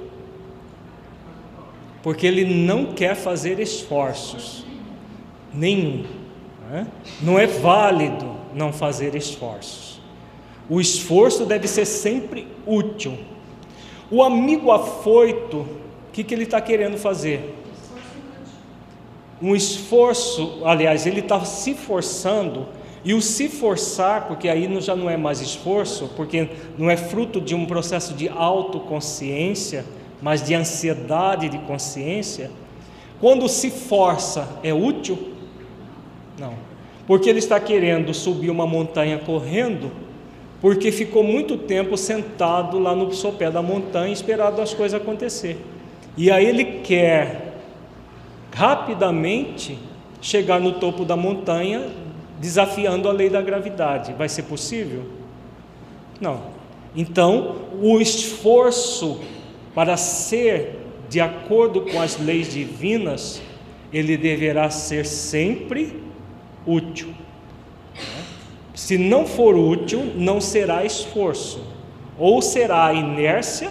[2.03, 4.65] Porque ele não quer fazer esforços
[5.53, 6.07] nenhum.
[6.71, 6.87] Né?
[7.21, 10.01] Não é válido não fazer esforços.
[10.67, 13.19] O esforço deve ser sempre útil.
[14.11, 17.60] O amigo afoito, o que, que ele está querendo fazer?
[19.43, 22.67] Um esforço, aliás, ele está se forçando,
[23.03, 27.41] e o se forçar, porque aí já não é mais esforço, porque não é fruto
[27.41, 29.85] de um processo de autoconsciência,
[30.21, 32.51] mas de ansiedade de consciência.
[33.19, 35.19] Quando se força, é útil?
[36.39, 36.71] Não
[37.11, 39.91] porque ele está querendo subir uma montanha correndo,
[40.61, 45.59] porque ficou muito tempo sentado lá no sopé da montanha esperando as coisas acontecer.
[46.17, 47.50] E aí ele quer
[48.53, 49.79] rapidamente
[50.21, 51.89] chegar no topo da montanha,
[52.39, 54.13] desafiando a lei da gravidade.
[54.13, 55.05] Vai ser possível?
[56.21, 56.43] Não.
[56.95, 59.21] Então, o esforço
[59.75, 60.79] para ser
[61.09, 63.43] de acordo com as leis divinas,
[63.93, 66.01] ele deverá ser sempre
[66.65, 67.13] útil.
[68.75, 71.61] Se não for útil, não será esforço,
[72.17, 73.71] ou será inércia,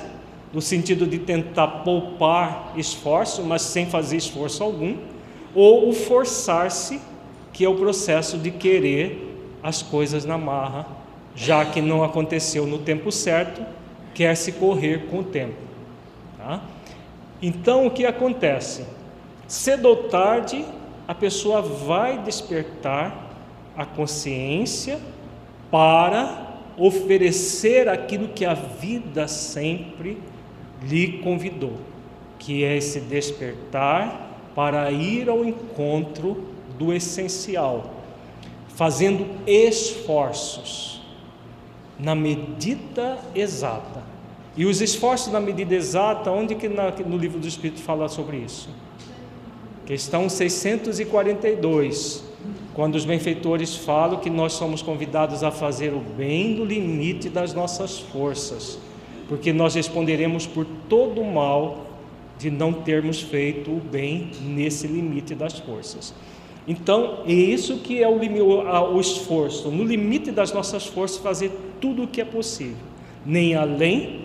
[0.53, 4.97] no sentido de tentar poupar esforço, mas sem fazer esforço algum,
[5.53, 6.99] ou o forçar-se,
[7.53, 9.27] que é o processo de querer
[9.61, 10.87] as coisas na marra,
[11.35, 13.63] já que não aconteceu no tempo certo,
[14.13, 15.55] quer se correr com o tempo.
[16.37, 16.61] Tá?
[17.41, 18.85] Então o que acontece?
[19.47, 20.65] Cedo ou tarde,
[21.07, 23.29] a pessoa vai despertar
[23.75, 24.99] a consciência
[25.71, 26.47] para
[26.77, 30.17] oferecer aquilo que a vida sempre
[30.83, 31.73] lhe convidou,
[32.37, 36.45] que é esse despertar para ir ao encontro
[36.77, 37.93] do essencial,
[38.69, 41.01] fazendo esforços
[41.99, 44.03] na medida exata.
[44.55, 48.69] E os esforços na medida exata, onde que no livro do Espírito fala sobre isso?
[49.85, 52.23] Questão 642,
[52.73, 57.53] quando os benfeitores falam que nós somos convidados a fazer o bem no limite das
[57.53, 58.79] nossas forças,
[59.29, 61.85] porque nós responderemos por todo o mal
[62.39, 66.15] de não termos feito o bem nesse limite das forças.
[66.67, 68.19] Então, é isso que é o,
[68.93, 72.77] o esforço, no limite das nossas forças, fazer tudo o que é possível,
[73.25, 74.21] nem além,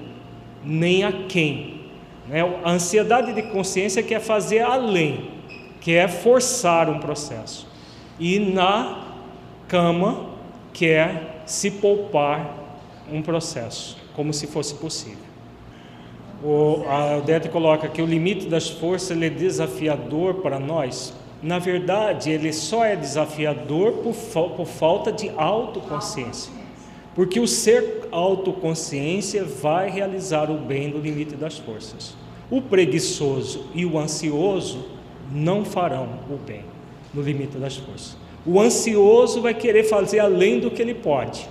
[0.65, 1.81] nem a quem.
[2.29, 2.41] Né?
[2.65, 5.31] A ansiedade de consciência quer fazer além,
[5.81, 7.67] quer forçar um processo,
[8.19, 9.05] e na
[9.69, 10.31] cama
[10.73, 12.55] quer se poupar
[13.11, 15.35] um processo, como se fosse possível.
[16.43, 21.15] O, a coloca que o limite das forças é desafiador para nós.
[21.43, 24.15] Na verdade, ele só é desafiador por,
[24.51, 26.53] por falta de autoconsciência.
[27.15, 32.15] Porque o ser autoconsciência vai realizar o bem no limite das forças.
[32.51, 34.85] O preguiçoso e o ansioso
[35.33, 36.65] não farão o bem
[37.13, 38.17] no limite das forças.
[38.45, 41.49] O ansioso vai querer fazer além do que ele pode,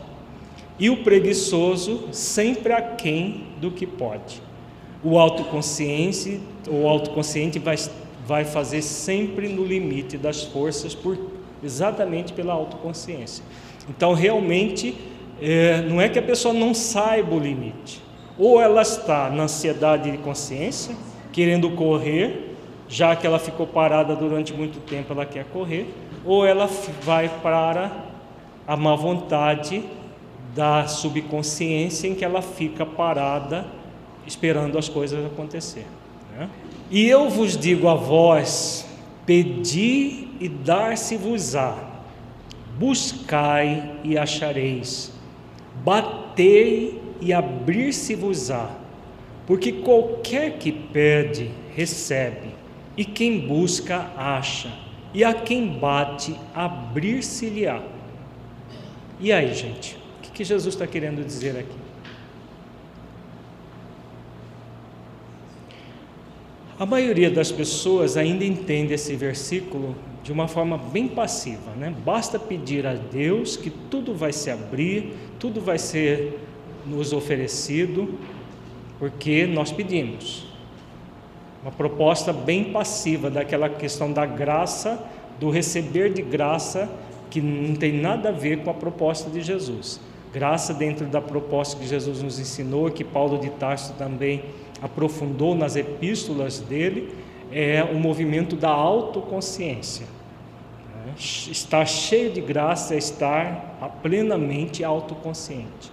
[0.80, 4.42] e o preguiçoso sempre aquém do que pode.
[5.04, 7.76] O autoconsciente, o autoconsciente vai,
[8.26, 11.18] vai fazer sempre no limite das forças, por,
[11.64, 13.44] exatamente pela autoconsciência.
[13.90, 14.96] Então, realmente,
[15.42, 18.02] é, não é que a pessoa não saiba o limite,
[18.38, 20.96] ou ela está na ansiedade de consciência,
[21.32, 22.56] querendo correr,
[22.88, 25.88] já que ela ficou parada durante muito tempo, ela quer correr,
[26.26, 26.68] ou ela
[27.02, 27.92] vai para
[28.66, 29.84] a má vontade
[30.56, 33.66] da subconsciência em que ela fica parada
[34.26, 35.86] esperando as coisas acontecer.
[36.36, 36.50] Né?
[36.90, 38.86] E eu vos digo a vós:
[39.26, 41.78] pedi e dar-se-vos-á,
[42.78, 45.12] buscai e achareis,
[45.84, 48.70] batei e abrir-se-vos-á,
[49.48, 52.54] porque qualquer que pede, recebe,
[52.96, 54.72] e quem busca, acha,
[55.14, 57.82] e a quem bate, abrir-se-lhe-á.
[59.20, 60.03] E aí, gente,
[60.34, 61.78] que, Jesus está querendo dizer aqui?
[66.80, 71.94] A maioria das pessoas ainda entende esse versículo de uma forma bem passiva, né?
[72.04, 76.40] Basta pedir a Deus que tudo vai se abrir, tudo vai ser
[76.86, 78.18] nos oferecido,
[78.98, 80.48] porque nós pedimos.
[81.62, 85.02] Uma proposta bem passiva daquela questão da graça,
[85.40, 86.90] do receber de graça,
[87.30, 90.00] que não tem nada a ver com a proposta de Jesus.
[90.34, 94.44] Graça dentro da proposta que Jesus nos ensinou, que Paulo de Tarso também
[94.82, 97.16] aprofundou nas epístolas dele,
[97.52, 100.08] é o movimento da autoconsciência.
[101.16, 105.92] Estar cheio de graça é estar plenamente autoconsciente.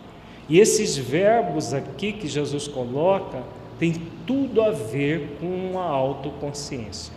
[0.49, 3.43] E esses verbos aqui que Jesus coloca
[3.78, 3.93] tem
[4.26, 7.12] tudo a ver com a autoconsciência.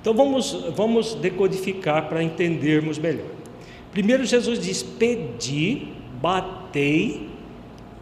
[0.00, 3.33] Então vamos, vamos decodificar para entendermos melhor.
[3.94, 5.88] Primeiro, Jesus diz: pedi,
[6.20, 7.30] batei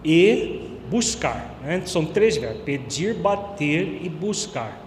[0.05, 1.55] e buscar.
[1.63, 1.83] Né?
[1.87, 4.81] São três verbos: pedir, bater e buscar.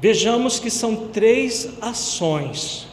[0.00, 2.88] Vejamos que são três ações.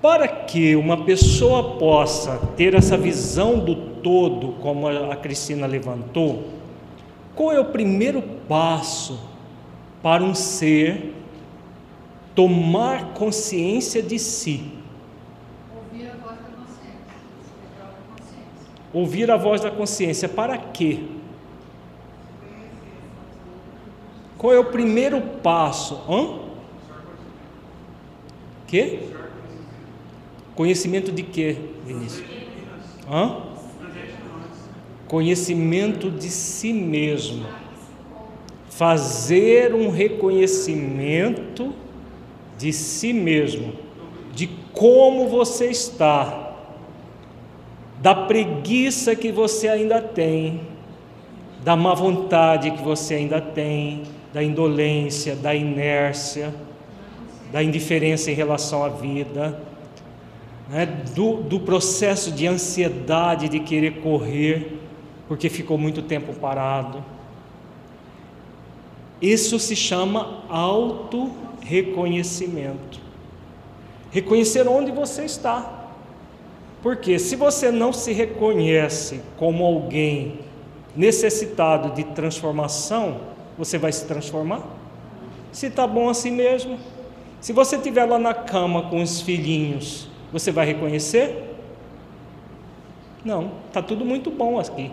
[0.00, 6.44] Para que uma pessoa possa ter essa visão do todo, como a Cristina levantou,
[7.34, 9.20] qual é o primeiro passo
[10.02, 11.14] para um ser
[12.34, 14.72] tomar consciência de si?
[15.74, 17.06] Ouvir a voz da consciência.
[18.98, 20.28] Ouvir a voz da consciência.
[20.28, 21.00] Para quê?
[24.36, 26.00] Qual é o primeiro passo?
[26.08, 26.38] Hã?
[28.66, 29.08] Que?
[30.54, 32.24] Conhecimento de quê, Vinícius?
[33.10, 33.48] Hã?
[35.08, 37.46] conhecimento de si mesmo,
[38.68, 41.72] fazer um reconhecimento
[42.58, 43.72] de si mesmo,
[44.34, 46.47] de como você está,
[48.00, 50.60] da preguiça que você ainda tem,
[51.64, 56.54] da má vontade que você ainda tem, da indolência, da inércia,
[57.50, 59.60] da indiferença em relação à vida,
[60.68, 60.86] né?
[61.14, 64.78] do, do processo de ansiedade de querer correr
[65.26, 67.02] porque ficou muito tempo parado.
[69.20, 73.00] Isso se chama auto-reconhecimento.
[74.10, 75.77] Reconhecer onde você está.
[76.82, 80.40] Porque se você não se reconhece como alguém
[80.94, 83.20] necessitado de transformação,
[83.56, 84.62] você vai se transformar?
[85.52, 86.78] Se está bom assim mesmo.
[87.40, 91.56] Se você estiver lá na cama com os filhinhos, você vai reconhecer?
[93.24, 94.90] Não, está tudo muito bom aqui.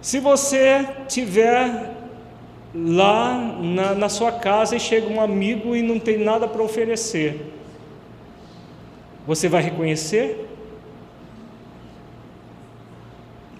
[0.00, 1.94] Se você tiver
[2.74, 7.52] lá na, na, sua casa e chega um amigo e não tem nada para oferecer,
[9.26, 10.48] você vai reconhecer?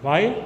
[0.02, 0.44] Vai?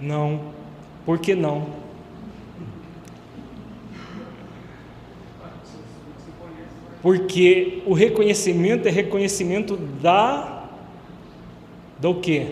[0.00, 0.52] Não.
[1.06, 1.66] Por que não?
[7.00, 10.64] Porque o reconhecimento é reconhecimento da
[11.98, 12.48] do quê?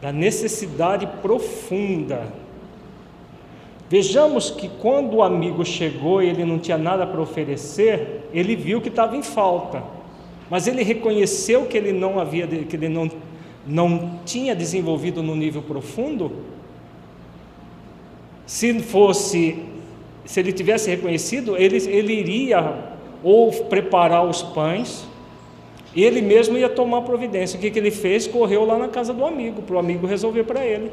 [0.00, 2.43] Da necessidade profunda.
[3.94, 8.80] Vejamos que quando o amigo chegou e ele não tinha nada para oferecer, ele viu
[8.80, 9.84] que estava em falta.
[10.50, 13.08] mas ele reconheceu que ele não havia, que ele não,
[13.64, 16.32] não tinha desenvolvido no nível profundo.
[18.44, 19.62] Se fosse,
[20.24, 22.76] se ele tivesse reconhecido, ele, ele iria
[23.22, 25.06] ou preparar os pães,
[25.94, 27.56] ele mesmo ia tomar providência.
[27.56, 28.26] O que, que ele fez?
[28.26, 30.90] Correu lá na casa do amigo, para o amigo resolver para ele.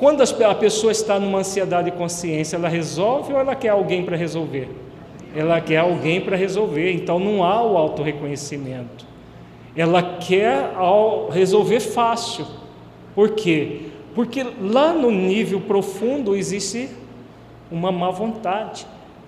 [0.00, 4.16] Quando a pessoa está numa ansiedade de consciência, ela resolve ou ela quer alguém para
[4.16, 4.66] resolver?
[5.36, 9.04] Ela quer alguém para resolver, então não há o autorreconhecimento.
[9.76, 10.72] Ela quer
[11.30, 12.46] resolver fácil.
[13.14, 13.90] Por quê?
[14.14, 16.88] Porque lá no nível profundo existe
[17.70, 18.86] uma má vontade.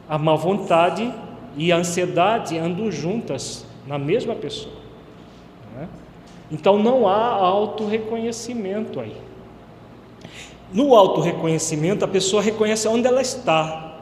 [0.08, 1.12] A má vontade
[1.54, 4.76] e a ansiedade andam juntas na mesma pessoa.
[5.74, 5.88] Não é?
[6.50, 9.31] Então não há autorreconhecimento aí.
[10.72, 13.98] No autorreconhecimento, a pessoa reconhece onde ela está.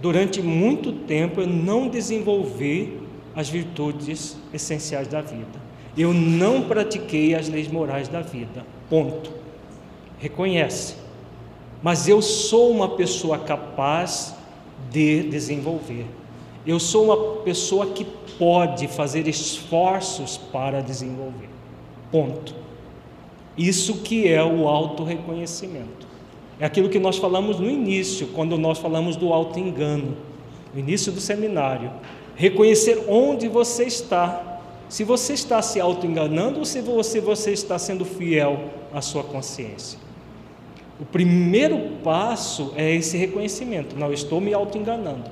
[0.00, 3.00] Durante muito tempo eu não desenvolvi
[3.36, 5.60] as virtudes essenciais da vida.
[5.96, 8.64] Eu não pratiquei as leis morais da vida.
[8.88, 9.30] Ponto.
[10.18, 10.96] Reconhece.
[11.82, 14.34] Mas eu sou uma pessoa capaz
[14.90, 16.06] de desenvolver.
[16.66, 18.04] Eu sou uma pessoa que
[18.38, 21.48] pode fazer esforços para desenvolver.
[22.10, 22.61] Ponto.
[23.56, 26.06] Isso que é o auto-reconhecimento.
[26.58, 30.16] É aquilo que nós falamos no início, quando nós falamos do auto-engano,
[30.72, 31.90] no início do seminário.
[32.36, 34.60] Reconhecer onde você está.
[34.88, 39.98] Se você está se auto-enganando ou se você, você está sendo fiel à sua consciência.
[41.00, 43.96] O primeiro passo é esse reconhecimento.
[43.98, 45.30] Não, estou me auto-enganando.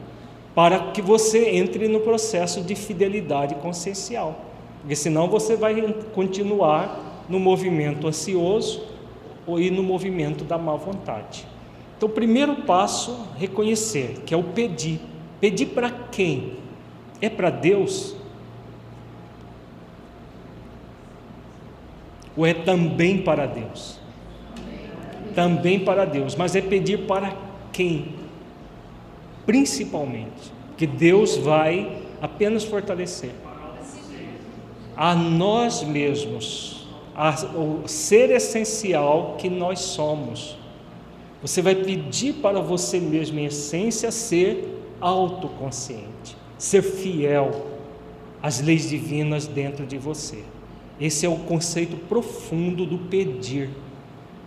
[0.55, 4.47] Para que você entre no processo de fidelidade consciencial.
[4.81, 8.83] Porque senão você vai continuar no movimento ansioso
[9.47, 11.47] ou e no movimento da má vontade.
[11.97, 15.01] Então, o primeiro passo, reconhecer, que é o pedir.
[15.41, 16.55] Pedir para quem?
[17.21, 18.17] É para Deus?
[22.37, 23.99] Ou é também para Deus?
[25.35, 27.37] Também para Deus, mas é pedir para
[27.73, 28.15] quem?
[29.47, 33.33] Principalmente, que Deus vai apenas fortalecer
[34.97, 36.80] a nós mesmos
[37.55, 40.57] o ser essencial que nós somos.
[41.43, 47.67] Você vai pedir para você mesmo, em essência, ser autoconsciente, ser fiel
[48.43, 50.43] às leis divinas dentro de você.
[51.01, 53.71] Esse é o conceito profundo do pedir.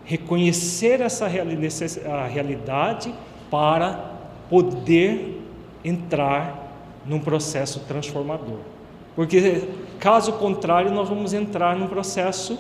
[0.06, 3.14] Reconhecer essa realidade
[3.50, 4.12] para
[4.50, 5.42] poder
[5.84, 6.72] entrar
[7.06, 8.73] num processo transformador.
[9.16, 9.64] Porque,
[10.00, 12.58] caso contrário, nós vamos entrar num processo.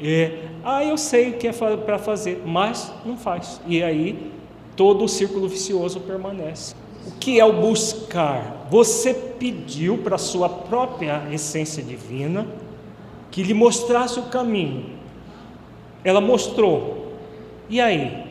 [0.00, 3.60] É, ah, eu sei o que é para fazer, mas não faz.
[3.66, 4.32] E aí
[4.74, 6.74] todo o círculo vicioso permanece.
[7.06, 8.66] O que é o buscar?
[8.70, 12.46] Você pediu para a sua própria essência divina
[13.30, 14.86] que lhe mostrasse o caminho.
[16.02, 17.12] Ela mostrou.
[17.68, 18.24] E aí?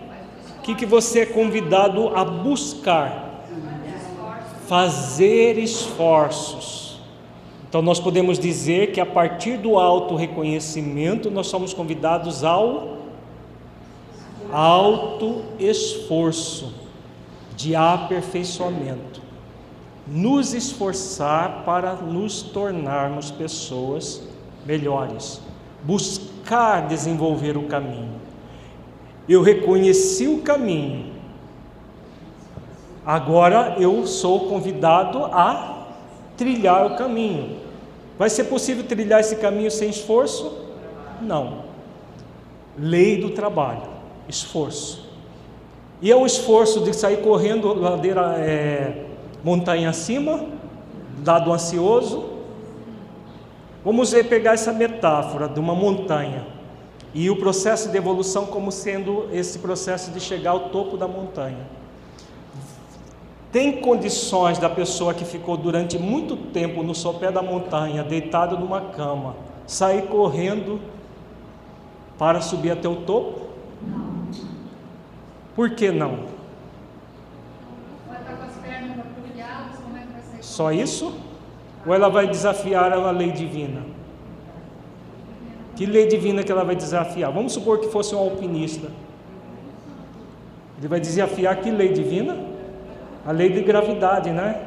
[0.57, 3.45] O que, que você é convidado a buscar?
[4.67, 6.92] Fazer esforços
[7.73, 12.99] então, nós podemos dizer que a partir do auto-reconhecimento, nós somos convidados ao
[14.51, 16.71] auto-esforço
[17.55, 19.23] de aperfeiçoamento.
[20.05, 24.21] Nos esforçar para nos tornarmos pessoas
[24.67, 25.41] melhores,
[25.81, 28.21] buscar desenvolver o caminho.
[29.27, 31.11] Eu reconheci o caminho,
[33.03, 35.87] agora eu sou convidado a
[36.37, 37.62] trilhar o caminho.
[38.23, 40.57] Vai ser possível trilhar esse caminho sem esforço?
[41.21, 41.65] Não.
[42.79, 43.81] Lei do trabalho,
[44.29, 45.09] esforço.
[46.01, 49.07] E é o esforço de sair correndo ladeira, é,
[49.43, 50.45] montanha acima,
[51.17, 52.29] dado ansioso.
[53.83, 56.47] Vamos pegar essa metáfora de uma montanha
[57.13, 61.67] e o processo de evolução como sendo esse processo de chegar ao topo da montanha.
[63.53, 68.81] Tem condições da pessoa que ficou durante muito tempo no sopé da montanha, deitado numa
[68.81, 69.35] cama,
[69.67, 70.81] sair correndo
[72.17, 73.41] para subir até o topo?
[75.55, 76.21] Por que não?
[80.41, 81.13] Só isso?
[81.85, 83.84] Ou ela vai desafiar a lei divina?
[85.75, 87.31] Que lei divina que ela vai desafiar?
[87.31, 88.88] Vamos supor que fosse um alpinista.
[90.80, 92.52] Ele vai desafiar que lei divina?
[93.25, 94.61] A lei de gravidade, né?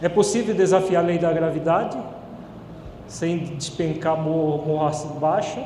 [0.00, 1.98] É possível desafiar a lei da gravidade
[3.06, 4.78] sem despencar morro
[5.18, 5.58] baixo?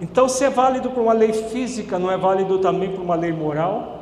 [0.00, 3.32] Então, se é válido para uma lei física, não é válido também para uma lei
[3.32, 3.96] moral?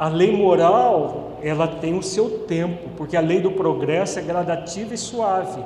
[0.00, 4.94] a lei moral, ela tem o seu tempo, porque a lei do progresso é gradativa
[4.94, 5.62] e suave.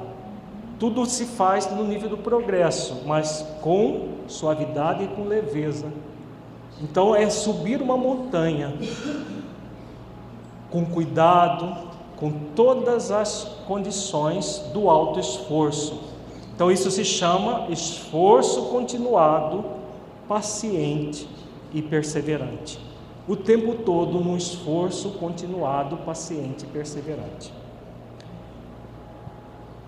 [0.76, 5.86] Tudo se faz no nível do progresso, mas com suavidade e com leveza.
[6.85, 8.74] Então é subir uma montanha
[10.70, 15.98] com cuidado, com todas as condições do alto esforço.
[16.55, 19.65] Então isso se chama esforço continuado,
[20.28, 21.27] paciente
[21.73, 22.78] e perseverante.
[23.27, 27.51] O tempo todo num esforço continuado, paciente e perseverante.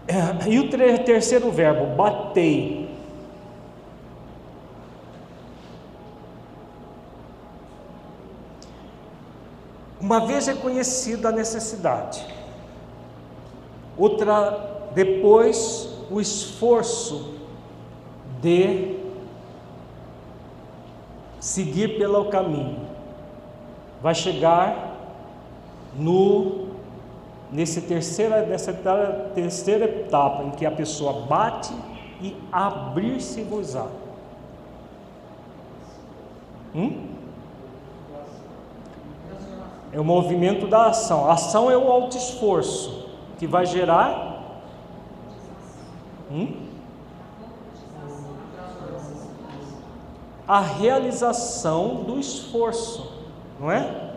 [0.08, 2.88] É, e o terceiro verbo, batei.
[10.06, 12.24] Uma vez reconhecida a necessidade,
[13.98, 17.34] outra, depois o esforço
[18.40, 19.00] de
[21.40, 22.86] seguir pelo caminho,
[24.00, 24.96] vai chegar
[25.96, 26.68] no
[27.50, 28.72] nesse terceira, nessa
[29.34, 31.74] terceira etapa em que a pessoa bate
[32.22, 33.88] e abrir-se-vos-á.
[36.72, 37.15] Hum?
[39.96, 41.24] É o movimento da ação.
[41.24, 43.08] A ação é o alto esforço
[43.38, 44.60] que vai gerar
[46.30, 46.66] hum?
[50.46, 53.10] a realização do esforço,
[53.58, 54.10] não é?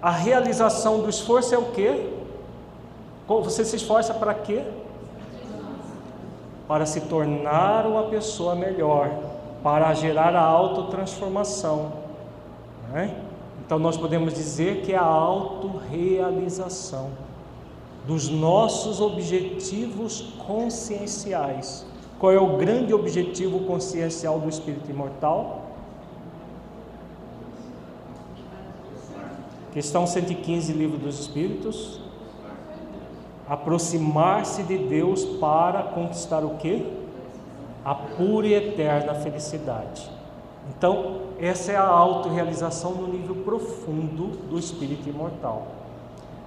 [0.00, 2.10] A realização do esforço é o quê?
[3.28, 4.64] Você se esforça para quê?
[6.66, 9.10] Para se tornar uma pessoa melhor,
[9.62, 11.92] para gerar a autotransformação.
[12.88, 13.29] Não é?
[13.70, 17.12] Então nós podemos dizer que é a autorrealização
[18.04, 21.86] dos nossos objetivos conscienciais.
[22.18, 25.66] Qual é o grande objetivo consciencial do espírito imortal?
[29.72, 32.00] Questão 115, Livro dos Espíritos.
[33.48, 36.84] Aproximar-se de Deus para conquistar o quê?
[37.84, 40.10] A pura e eterna felicidade.
[40.76, 45.68] Então, essa é a autorrealização no nível profundo do espírito imortal,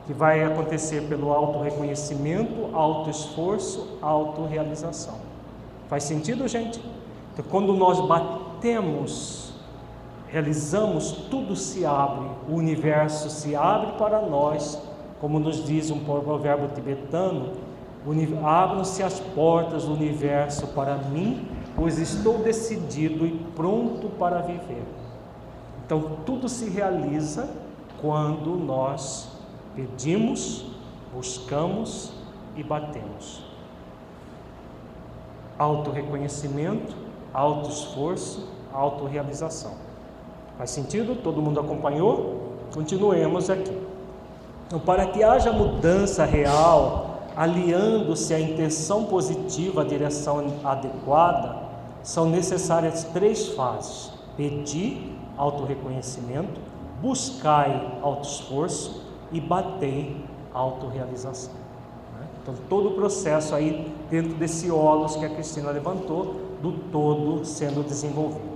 [0.05, 5.15] que vai acontecer pelo autorreconhecimento, autoesforço, autorrealização.
[5.89, 6.79] Faz sentido, gente?
[7.33, 9.53] Então, quando nós batemos,
[10.27, 14.79] realizamos, tudo se abre, o universo se abre para nós,
[15.19, 17.53] como nos diz um provérbio tibetano,
[18.43, 24.83] abram-se as portas do universo para mim pois estou decidido e pronto para viver.
[25.85, 27.49] Então, tudo se realiza
[28.01, 29.29] quando nós
[29.75, 30.65] pedimos,
[31.13, 32.13] buscamos
[32.55, 33.43] e batemos.
[35.57, 36.95] Auto-reconhecimento,
[37.33, 39.73] auto-esforço, autorrealização.
[40.57, 41.15] Faz sentido?
[41.21, 42.53] Todo mundo acompanhou?
[42.73, 43.77] Continuemos aqui.
[44.67, 51.62] Então, para que haja mudança real, aliando-se à intenção positiva, à direção adequada,
[52.03, 56.59] são necessárias três fases: pedir, autorreconhecimento,
[57.01, 59.01] buscai autoesforço
[59.31, 60.15] e batei
[60.53, 61.53] autorrealização.
[62.19, 62.27] Né?
[62.41, 67.83] Então, todo o processo aí dentro desse ólos que a Cristina levantou, do todo sendo
[67.83, 68.53] desenvolvido.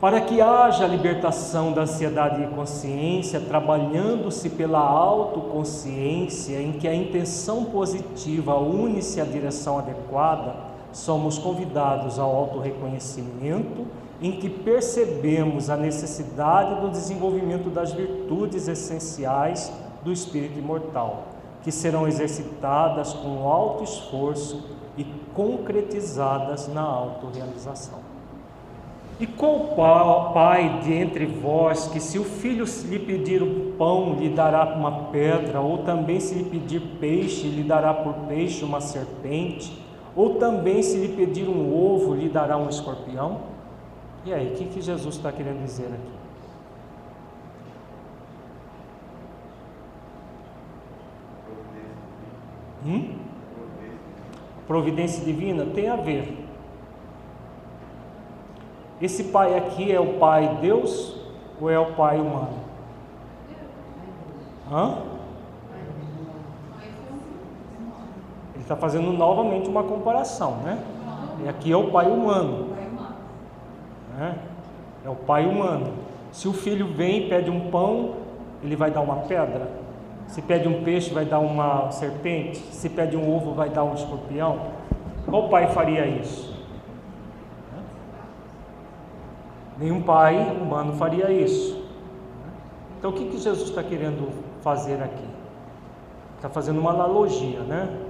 [0.00, 7.66] Para que haja libertação da ansiedade e consciência, trabalhando-se pela autoconsciência, em que a intenção
[7.66, 13.86] positiva une-se à direção adequada, somos convidados ao autorreconhecimento,
[14.20, 19.72] em que percebemos a necessidade do desenvolvimento das virtudes essenciais
[20.02, 21.28] do espírito imortal,
[21.62, 24.62] que serão exercitadas com alto esforço
[24.96, 25.04] e
[25.34, 27.98] concretizadas na autorrealização.
[29.18, 34.30] E qual pai de entre vós que, se o filho lhe pedir o pão, lhe
[34.30, 39.89] dará uma pedra, ou também se lhe pedir peixe, lhe dará por peixe uma serpente?
[40.16, 43.42] Ou também, se lhe pedir um ovo, lhe dará um escorpião?
[44.24, 46.20] E aí, o que, que Jesus está querendo dizer aqui?
[52.86, 53.14] Hum?
[54.66, 56.46] Providência divina tem a ver.
[59.00, 61.16] Esse pai aqui é o pai Deus
[61.60, 62.58] ou é o pai humano?
[64.70, 65.09] Hã?
[68.70, 70.78] Está fazendo novamente uma comparação, né?
[71.42, 72.68] E aqui é o pai humano.
[74.16, 74.36] Né?
[75.04, 75.92] É o pai humano.
[76.30, 78.14] Se o filho vem e pede um pão,
[78.62, 79.68] ele vai dar uma pedra.
[80.28, 82.58] Se pede um peixe, vai dar uma serpente.
[82.58, 84.60] Se pede um ovo, vai dar um escorpião.
[85.28, 86.54] Qual pai faria isso?
[89.78, 91.82] Nenhum pai humano faria isso.
[92.96, 94.28] Então, o que, que Jesus está querendo
[94.62, 95.28] fazer aqui?
[96.36, 98.09] Está fazendo uma analogia, né?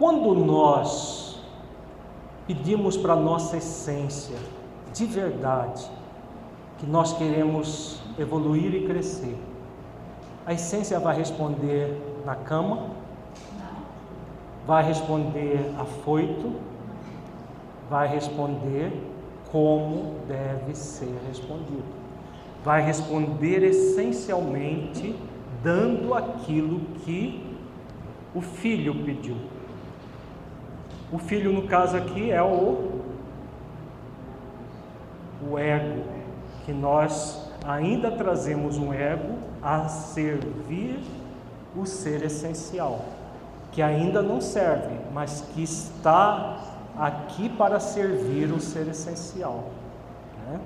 [0.00, 1.38] Quando nós
[2.46, 4.34] pedimos para a nossa essência,
[4.94, 5.86] de verdade,
[6.78, 9.36] que nós queremos evoluir e crescer,
[10.46, 12.86] a essência vai responder na cama,
[14.66, 16.54] vai responder afoito,
[17.90, 19.06] vai responder
[19.52, 21.84] como deve ser respondido.
[22.64, 25.14] Vai responder essencialmente
[25.62, 27.54] dando aquilo que
[28.34, 29.59] o filho pediu.
[31.12, 33.00] O filho, no caso aqui, é o,
[35.50, 36.02] o ego,
[36.64, 41.00] que nós ainda trazemos um ego a servir
[41.76, 43.04] o ser essencial,
[43.72, 46.58] que ainda não serve, mas que está
[46.98, 49.64] aqui para servir o ser essencial.
[50.46, 50.60] Né?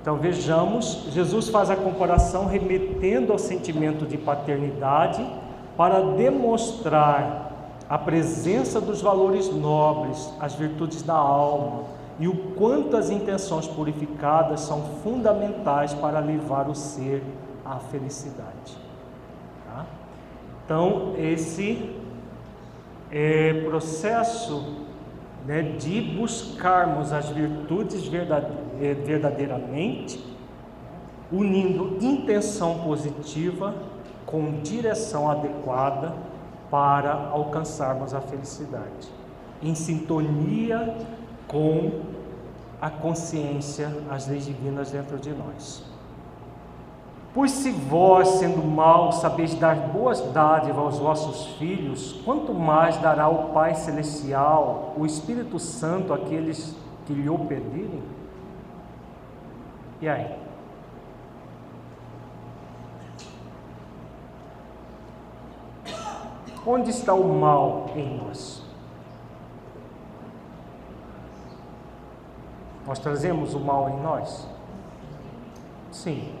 [0.00, 5.26] Então vejamos, Jesus faz a comparação remetendo ao sentimento de paternidade
[5.76, 7.45] para demonstrar
[7.88, 11.84] a presença dos valores nobres, as virtudes da alma
[12.18, 17.22] e o quanto as intenções purificadas são fundamentais para levar o ser
[17.64, 18.76] à felicidade.
[19.66, 19.86] Tá?
[20.64, 21.94] Então, esse
[23.10, 24.86] é, processo
[25.46, 28.10] né, de buscarmos as virtudes
[28.80, 30.24] é, verdadeiramente,
[31.30, 33.74] unindo intenção positiva
[34.24, 36.12] com direção adequada
[36.70, 39.08] para alcançarmos a felicidade,
[39.62, 40.96] em sintonia
[41.46, 42.02] com
[42.80, 45.84] a consciência, as leis divinas dentro de nós.
[47.32, 53.28] Pois se vós, sendo mal, sabeis dar boas dádivas aos vossos filhos, quanto mais dará
[53.28, 56.74] o Pai Celestial, o Espírito Santo, àqueles
[57.04, 58.02] que lhe o pedirem?
[60.00, 60.45] E aí?
[66.66, 68.60] Onde está o mal em nós?
[72.84, 74.48] Nós trazemos o mal em nós?
[75.92, 76.34] Sim.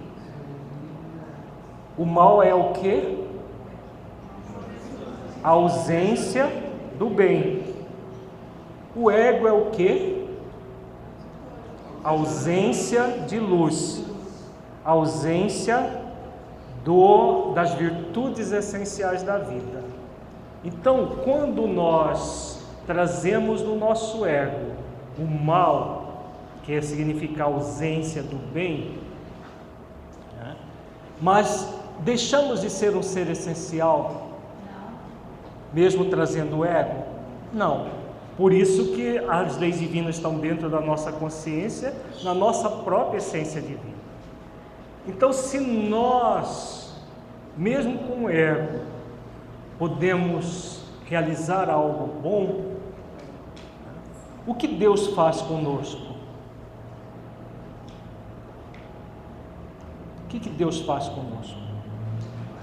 [1.96, 3.24] O mal é o que?
[5.44, 6.46] A ausência
[6.98, 7.74] do bem.
[8.96, 10.28] O ego é o que?
[12.02, 14.04] Ausência de luz.
[14.84, 16.02] Ausência
[16.84, 19.85] do, das virtudes essenciais da vida.
[20.66, 24.72] Então, quando nós trazemos no nosso ego
[25.16, 26.32] o mal,
[26.64, 28.98] que significa ausência do bem,
[30.36, 30.56] né?
[31.20, 34.30] mas deixamos de ser um ser essencial,
[35.72, 37.04] mesmo trazendo o ego?
[37.52, 37.86] Não.
[38.36, 41.94] Por isso que as leis divinas estão dentro da nossa consciência,
[42.24, 43.94] na nossa própria essência divina.
[45.06, 46.92] Então, se nós,
[47.56, 48.95] mesmo com o ego,
[49.78, 52.76] podemos realizar algo bom,
[54.46, 56.14] o que Deus faz conosco?
[60.24, 61.58] O que, que Deus faz conosco?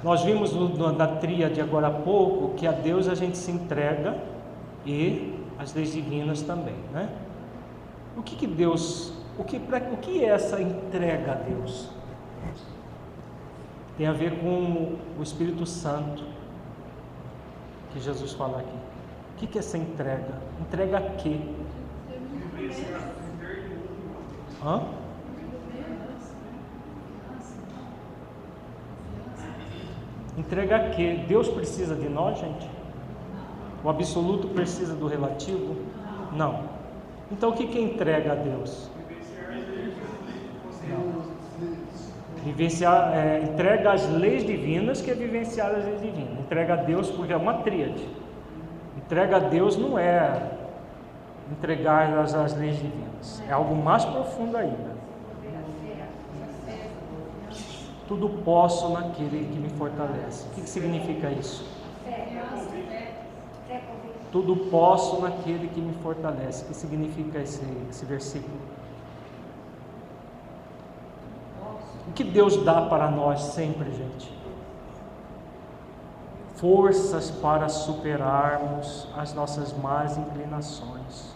[0.03, 0.53] Nós vimos
[0.97, 4.17] na tríade agora há pouco que a Deus a gente se entrega
[4.85, 7.09] e as leis divinas também, né?
[8.17, 11.89] O que, que Deus, o que, pra, o que é essa entrega a Deus?
[13.97, 16.23] Tem a ver com o Espírito Santo
[17.93, 18.75] que Jesus fala aqui.
[19.33, 20.41] O que, é essa entrega?
[20.59, 21.39] Entrega a quê?
[24.63, 24.83] Hã?
[30.37, 31.23] Entrega a quê?
[31.27, 32.67] Deus precisa de nós, gente?
[33.83, 35.75] O absoluto precisa do relativo?
[36.31, 36.63] Não.
[37.31, 38.89] Então o que é entrega a Deus?
[42.43, 46.39] Vivenciar, é, entrega as leis divinas, que é vivenciar as leis divinas.
[46.39, 48.07] Entrega a Deus, porque é uma tríade.
[48.97, 50.51] Entrega a Deus não é
[51.51, 54.93] entregar as, as leis divinas, é algo mais profundo ainda.
[58.07, 60.45] Tudo posso naquele que me fortalece.
[60.47, 61.65] O que, que significa isso?
[64.31, 66.65] Tudo posso naquele que me fortalece.
[66.65, 68.57] O que significa esse, esse versículo?
[72.02, 74.31] O que Deus dá para nós sempre, gente?
[76.55, 81.35] Forças para superarmos as nossas más inclinações,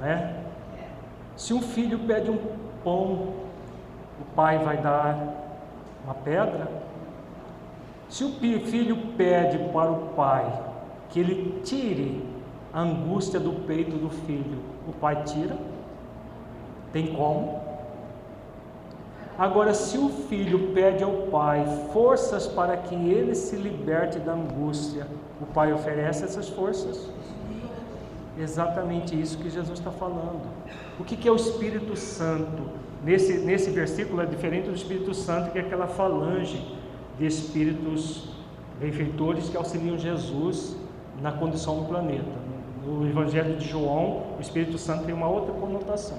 [0.00, 0.42] né?
[1.36, 2.38] Se um filho pede um
[2.82, 3.34] pão,
[4.20, 5.16] o pai vai dar
[6.04, 6.68] uma pedra?
[8.08, 10.62] Se o filho pede para o pai
[11.10, 12.24] que ele tire
[12.72, 15.56] a angústia do peito do filho, o pai tira?
[16.92, 17.65] Tem como?
[19.38, 25.06] Agora, se o filho pede ao pai forças para que ele se liberte da angústia,
[25.40, 27.10] o pai oferece essas forças?
[28.38, 30.46] Exatamente isso que Jesus está falando.
[30.98, 32.62] O que, que é o Espírito Santo?
[33.04, 36.74] Nesse, nesse versículo é diferente do Espírito Santo, que é aquela falange
[37.18, 38.30] de espíritos
[38.80, 40.76] benfeitores que auxiliam Jesus
[41.20, 42.46] na condição do planeta.
[42.86, 46.18] No Evangelho de João, o Espírito Santo tem uma outra conotação.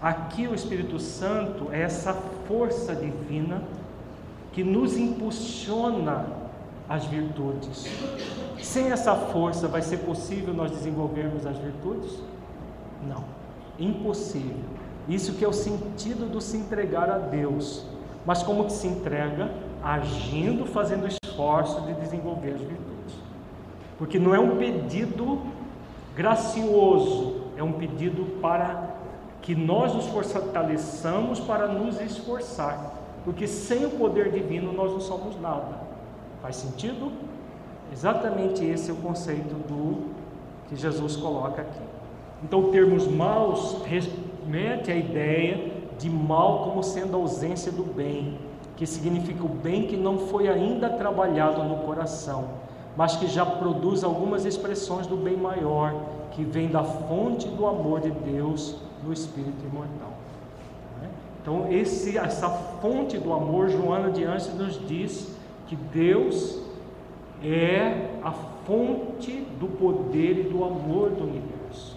[0.00, 2.12] Aqui, o Espírito Santo é essa
[2.46, 3.62] força divina
[4.52, 6.26] que nos impulsiona
[6.88, 7.86] as virtudes.
[8.62, 12.18] Sem essa força, vai ser possível nós desenvolvermos as virtudes?
[13.08, 13.24] Não,
[13.78, 14.64] impossível.
[15.08, 17.84] Isso que é o sentido do se entregar a Deus.
[18.24, 19.50] Mas como que se entrega?
[19.82, 23.14] Agindo, fazendo esforço de desenvolver as virtudes.
[23.98, 25.40] Porque não é um pedido
[26.14, 28.85] gracioso, é um pedido para
[29.46, 32.94] que nós nos fortaleçamos para nos esforçar.
[33.24, 35.82] Porque sem o poder divino nós não somos nada.
[36.42, 37.12] Faz sentido?
[37.92, 40.10] Exatamente esse é o conceito do
[40.68, 41.80] que Jesus coloca aqui.
[42.42, 48.38] Então, termos maus remete à ideia de mal como sendo a ausência do bem,
[48.76, 52.48] que significa o bem que não foi ainda trabalhado no coração,
[52.96, 55.94] mas que já produz algumas expressões do bem maior,
[56.32, 60.12] que vem da fonte do amor de Deus no Espírito imortal.
[61.00, 61.10] Né?
[61.40, 65.34] Então, esse, essa fonte do amor, Joana de Anjos nos diz
[65.66, 66.60] que Deus
[67.42, 68.32] é a
[68.66, 71.96] fonte do poder e do amor do universo.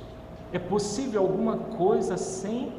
[0.52, 2.72] É possível alguma coisa sem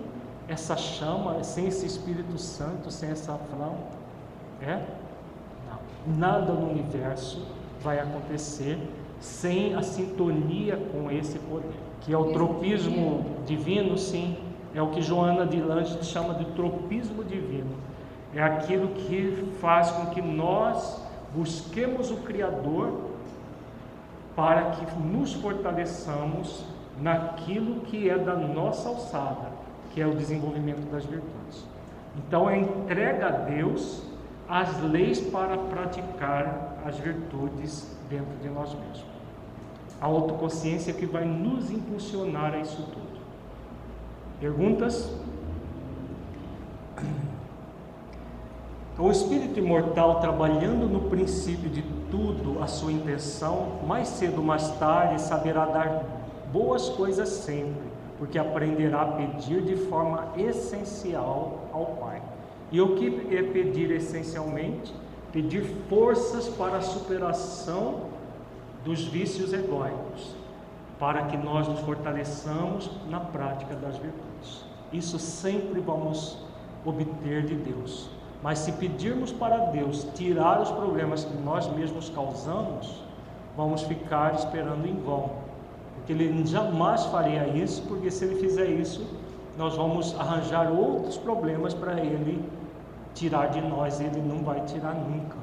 [0.49, 3.79] essa chama, sem esse Espírito Santo, sem essa flama?
[4.61, 4.85] É?
[5.69, 6.19] Não.
[6.19, 7.47] Nada no universo
[7.81, 8.79] vai acontecer
[9.21, 14.37] sem a sintonia com esse poder, que é o tropismo divino, sim,
[14.75, 17.75] é o que Joana de Lange chama de tropismo divino.
[18.35, 21.03] É aquilo que faz com que nós
[21.35, 23.11] busquemos o Criador
[24.37, 26.65] para que nos fortaleçamos
[27.01, 29.51] naquilo que é da nossa alçada,
[29.93, 31.67] que é o desenvolvimento das virtudes.
[32.17, 34.03] Então é entrega a Deus
[34.49, 39.10] as leis para praticar as virtudes dentro de nós mesmos.
[40.01, 43.21] A autoconsciência que vai nos impulsionar a isso tudo.
[44.41, 45.13] Perguntas?
[48.99, 54.69] O espírito imortal, trabalhando no princípio de tudo, a sua intenção, mais cedo ou mais
[54.79, 56.05] tarde, saberá dar
[56.53, 57.83] boas coisas sempre,
[58.19, 62.21] porque aprenderá a pedir de forma essencial ao Pai.
[62.71, 64.95] E o que é pedir essencialmente?
[65.33, 68.01] Pedir forças para a superação
[68.85, 70.35] dos vícios egóicos,
[70.99, 74.65] para que nós nos fortaleçamos na prática das virtudes.
[74.93, 76.39] Isso sempre vamos
[76.85, 78.11] obter de Deus.
[78.43, 83.03] Mas se pedirmos para Deus tirar os problemas que nós mesmos causamos,
[83.57, 85.31] vamos ficar esperando em vão.
[85.97, 89.07] Porque Ele jamais faria isso, porque se Ele fizer isso,
[89.59, 92.43] nós vamos arranjar outros problemas para Ele
[93.15, 94.01] tirar de nós.
[94.01, 95.37] Ele não vai tirar nunca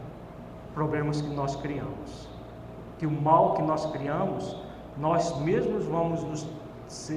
[0.73, 2.26] problemas que nós criamos.
[2.97, 4.55] Que o mal que nós criamos,
[4.97, 6.47] nós mesmos vamos nos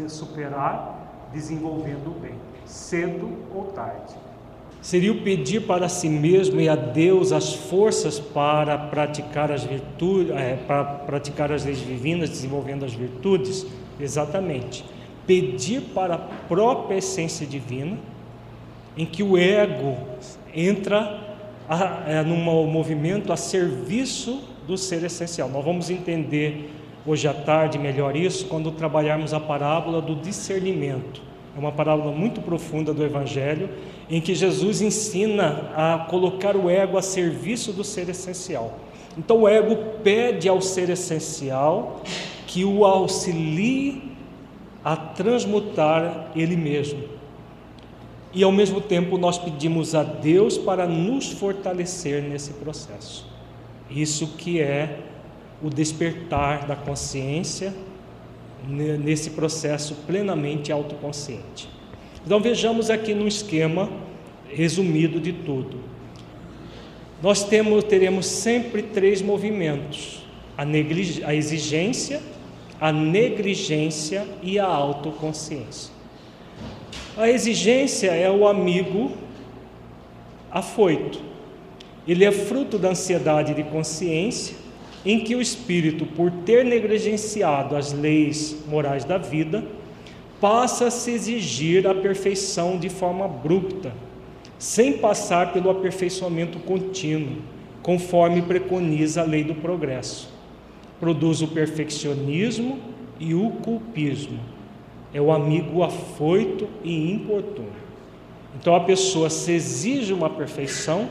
[0.08, 2.34] superar desenvolvendo o bem,
[2.66, 4.14] cedo ou tarde
[4.82, 10.34] seria o pedir para si mesmo e a Deus as forças para praticar as virtudes,
[10.34, 13.66] é, para praticar as leis divinas, desenvolvendo as virtudes?
[13.98, 14.84] Exatamente.
[15.26, 17.98] Pedir para a própria essência divina,
[18.96, 19.96] em que o ego
[20.54, 21.36] entra
[21.68, 22.36] a, é, num
[22.66, 25.48] movimento a serviço do ser essencial.
[25.48, 26.70] Nós vamos entender
[27.04, 31.20] hoje à tarde melhor isso quando trabalharmos a parábola do discernimento.
[31.56, 33.68] É uma parábola muito profunda do Evangelho
[34.08, 38.78] em que Jesus ensina a colocar o ego a serviço do ser essencial.
[39.18, 42.00] Então o ego pede ao ser essencial
[42.46, 44.14] que o auxilie
[44.84, 47.02] a transmutar ele mesmo.
[48.32, 53.39] E ao mesmo tempo nós pedimos a Deus para nos fortalecer nesse processo.
[53.90, 54.98] Isso que é
[55.62, 57.74] o despertar da consciência
[58.68, 61.68] nesse processo plenamente autoconsciente.
[62.24, 63.90] Então vejamos aqui no esquema
[64.48, 65.78] resumido de tudo.
[67.22, 70.24] Nós temos, teremos sempre três movimentos:
[70.56, 70.62] a,
[71.26, 72.20] a exigência,
[72.80, 75.92] a negligência e a autoconsciência.
[77.16, 79.12] A exigência é o amigo
[80.50, 81.29] afoito.
[82.06, 84.56] Ele é fruto da ansiedade de consciência,
[85.04, 89.64] em que o espírito, por ter negligenciado as leis morais da vida,
[90.40, 93.92] passa a se exigir a perfeição de forma abrupta,
[94.58, 97.36] sem passar pelo aperfeiçoamento contínuo,
[97.82, 100.30] conforme preconiza a lei do progresso.
[100.98, 102.78] Produz o perfeccionismo
[103.18, 104.38] e o culpismo.
[105.12, 107.72] É o amigo afoito e importuno.
[108.58, 111.08] Então a pessoa se exige uma perfeição,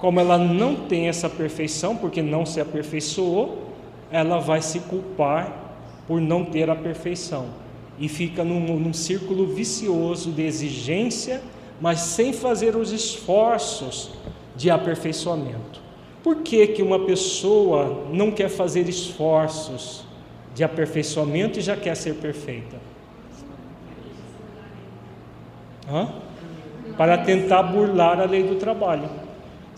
[0.00, 3.70] como ela não tem essa perfeição, porque não se aperfeiçoou,
[4.10, 5.76] ela vai se culpar
[6.08, 7.46] por não ter a perfeição
[7.98, 11.42] e fica num, num círculo vicioso de exigência,
[11.78, 14.12] mas sem fazer os esforços
[14.56, 15.80] de aperfeiçoamento.
[16.22, 20.04] Por que, que uma pessoa não quer fazer esforços
[20.54, 22.76] de aperfeiçoamento e já quer ser perfeita?
[25.90, 26.08] Hã?
[26.96, 29.19] Para tentar burlar a lei do trabalho.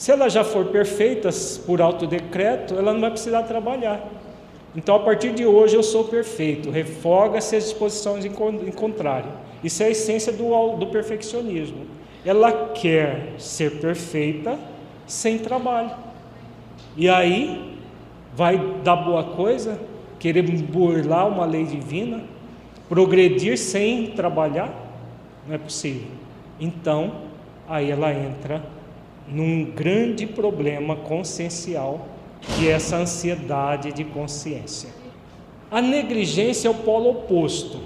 [0.02, 1.30] Se ela já for perfeita
[1.64, 4.04] por autodecreto, ela não vai precisar trabalhar.
[4.74, 6.72] Então, a partir de hoje, eu sou perfeito.
[6.72, 9.30] Refoga-se as disposições em contrário.
[9.62, 11.86] Isso é a essência do, do perfeccionismo.
[12.26, 14.58] Ela quer ser perfeita
[15.06, 15.92] sem trabalho.
[16.96, 17.78] E aí,
[18.34, 19.78] vai dar boa coisa?
[20.18, 22.24] Querer burlar uma lei divina?
[22.88, 24.74] Progredir sem trabalhar?
[25.46, 26.08] Não é possível.
[26.58, 27.18] Então,
[27.68, 28.81] aí ela entra
[29.28, 32.08] num grande problema consciencial
[32.40, 34.90] que é essa ansiedade de consciência.
[35.70, 37.78] A negligência é o polo oposto,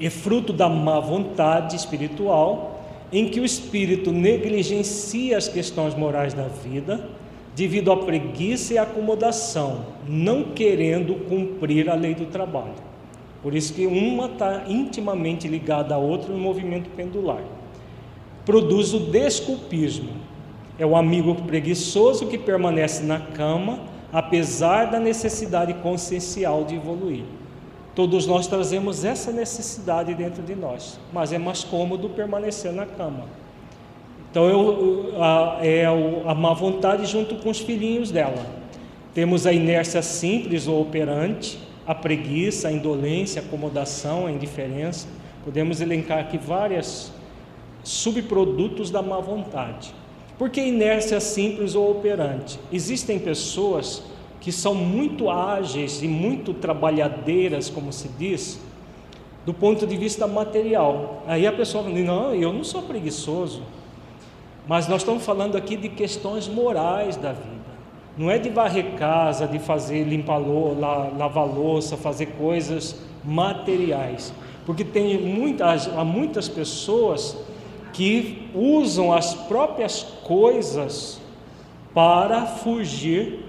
[0.00, 2.80] é fruto da má vontade espiritual,
[3.12, 7.08] em que o espírito negligencia as questões morais da vida,
[7.54, 12.74] devido à preguiça e acomodação, não querendo cumprir a lei do trabalho.
[13.42, 17.42] Por isso que uma está intimamente ligada à outra no movimento pendular.
[18.44, 20.10] Produz o desculpismo,
[20.78, 23.80] é o amigo preguiçoso que permanece na cama,
[24.12, 27.24] apesar da necessidade consciencial de evoluir.
[27.94, 33.24] Todos nós trazemos essa necessidade dentro de nós, mas é mais cômodo permanecer na cama.
[34.30, 38.44] Então eu, a, é a má vontade junto com os filhinhos dela.
[39.14, 45.08] Temos a inércia simples ou operante, a preguiça, a indolência, a acomodação, a indiferença.
[45.42, 47.10] Podemos elencar aqui vários
[47.82, 49.94] subprodutos da má vontade.
[50.38, 52.60] Por que inércia simples ou operante?
[52.70, 54.02] Existem pessoas
[54.40, 58.60] que são muito ágeis e muito trabalhadeiras, como se diz,
[59.46, 61.22] do ponto de vista material.
[61.26, 63.62] Aí a pessoa fala: não, eu não sou preguiçoso.
[64.68, 67.56] Mas nós estamos falando aqui de questões morais da vida.
[68.18, 74.32] Não é de varrer casa, de fazer limpar lavar louça, fazer coisas materiais.
[74.64, 77.36] Porque tem muitas, há muitas pessoas
[77.96, 81.18] que usam as próprias coisas
[81.94, 83.42] para fugir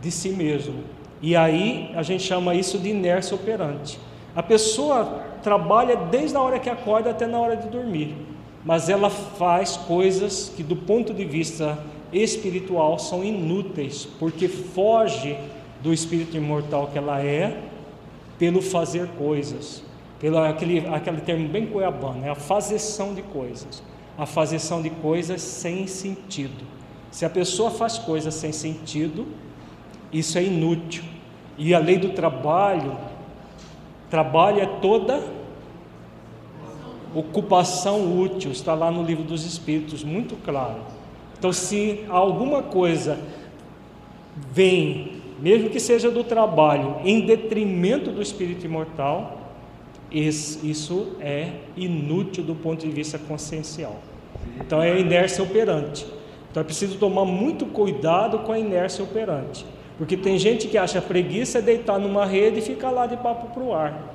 [0.00, 0.82] de si mesmo.
[1.20, 4.00] E aí a gente chama isso de inércia operante.
[4.34, 8.16] A pessoa trabalha desde a hora que acorda até na hora de dormir,
[8.64, 11.78] mas ela faz coisas que, do ponto de vista
[12.14, 15.36] espiritual, são inúteis, porque foge
[15.82, 17.58] do espírito imortal que ela é
[18.38, 19.84] pelo fazer coisas
[20.20, 23.82] pelo aquele, aquele termo bem cuiabano, é a fazeção de coisas.
[24.16, 26.64] A fazeção de coisas sem sentido.
[27.10, 29.26] Se a pessoa faz coisas sem sentido,
[30.12, 31.04] isso é inútil.
[31.58, 32.96] E a lei do trabalho,
[34.10, 35.22] trabalho é toda
[37.14, 40.80] ocupação útil, está lá no livro dos Espíritos, muito claro.
[41.38, 43.18] Então, se alguma coisa
[44.50, 49.43] vem, mesmo que seja do trabalho, em detrimento do espírito imortal,
[50.18, 53.96] isso é inútil do ponto de vista consciencial.
[54.60, 56.06] Então é a inércia operante.
[56.50, 59.66] Então é preciso tomar muito cuidado com a inércia operante.
[59.98, 63.48] Porque tem gente que acha preguiça é deitar numa rede e ficar lá de papo
[63.52, 64.14] para o ar.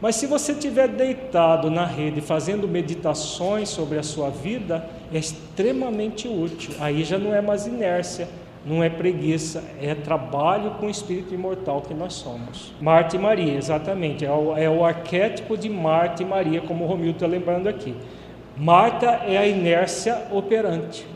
[0.00, 6.28] Mas se você estiver deitado na rede fazendo meditações sobre a sua vida, é extremamente
[6.28, 6.74] útil.
[6.78, 8.28] Aí já não é mais inércia,
[8.66, 12.74] não é preguiça, é trabalho com o espírito imortal que nós somos.
[12.80, 16.88] Marta e Maria, exatamente, é o, é o arquétipo de Marta e Maria, como o
[16.88, 17.94] Romildo está lembrando aqui.
[18.56, 21.06] Marta é a inércia operante,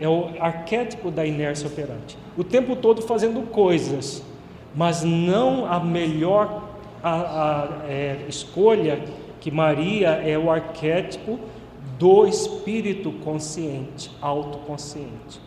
[0.00, 2.16] é o arquétipo da inércia operante.
[2.36, 4.22] O tempo todo fazendo coisas,
[4.72, 6.62] mas não a melhor
[7.02, 9.00] a, a, é, escolha
[9.40, 11.40] que Maria é o arquétipo
[11.98, 15.40] do espírito consciente, autoconsciente.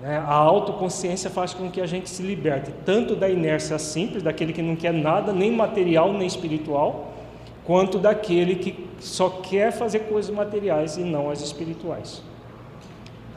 [0.00, 0.16] Né?
[0.16, 4.62] A autoconsciência faz com que a gente se liberte tanto da inércia simples, daquele que
[4.62, 7.12] não quer nada, nem material nem espiritual,
[7.64, 12.22] quanto daquele que só quer fazer coisas materiais e não as espirituais.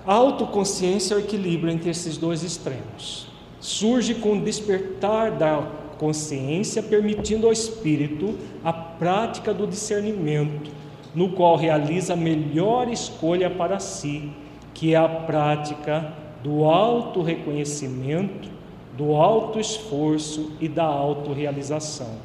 [0.06, 3.28] A autoconsciência é o equilíbrio entre esses dois extremos.
[3.60, 5.68] Surge com o despertar da
[6.00, 10.72] consciência, permitindo ao espírito a prática do discernimento,
[11.14, 14.32] no qual realiza a melhor escolha para si,
[14.74, 16.12] que é a prática
[16.44, 18.50] do auto-reconhecimento,
[18.98, 22.16] do auto-esforço e da autorrealização.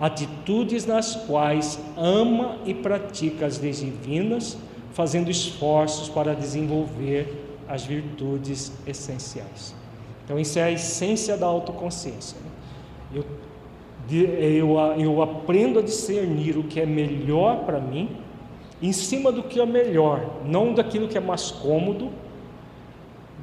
[0.00, 4.56] Atitudes nas quais ama e pratica as leis divinas,
[4.92, 9.74] fazendo esforços para desenvolver as virtudes essenciais.
[10.24, 12.36] Então, isso é a essência da autoconsciência.
[12.38, 12.50] Né?
[13.14, 13.24] Eu,
[14.10, 18.10] eu, eu aprendo a discernir o que é melhor para mim,
[18.80, 22.10] em cima do que é melhor, não daquilo que é mais cômodo,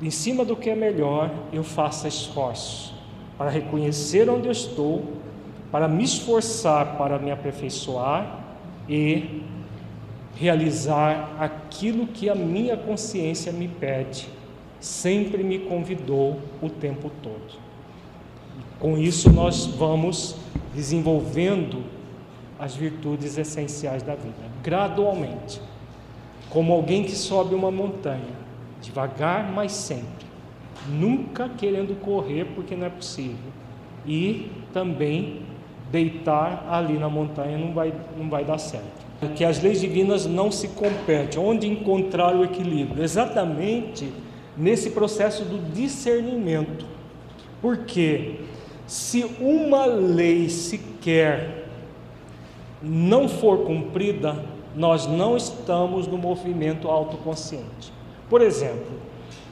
[0.02, 2.94] em cima do que é melhor, eu faço esforços
[3.38, 5.04] para reconhecer onde eu estou,
[5.72, 8.44] para me esforçar para me aperfeiçoar
[8.88, 9.42] e
[10.36, 14.28] realizar aquilo que a minha consciência me pede,
[14.80, 17.60] sempre me convidou o tempo todo.
[18.80, 20.36] Com isso, nós vamos
[20.74, 21.84] desenvolvendo
[22.60, 25.62] as virtudes essenciais da vida, gradualmente,
[26.50, 28.45] como alguém que sobe uma montanha,
[28.86, 30.26] devagar, mas sempre,
[30.88, 33.52] nunca querendo correr porque não é possível,
[34.06, 35.41] e também
[35.91, 39.06] deitar ali na montanha não vai, não vai dar certo
[39.36, 41.41] que as leis divinas não se competem.
[41.41, 43.03] Onde encontrar o equilíbrio?
[43.03, 44.12] Exatamente
[44.57, 46.86] nesse processo do discernimento.
[47.62, 48.40] Porque
[48.86, 51.70] se uma lei sequer
[52.82, 54.36] não for cumprida,
[54.76, 57.95] nós não estamos no movimento autoconsciente.
[58.30, 58.99] Por exemplo,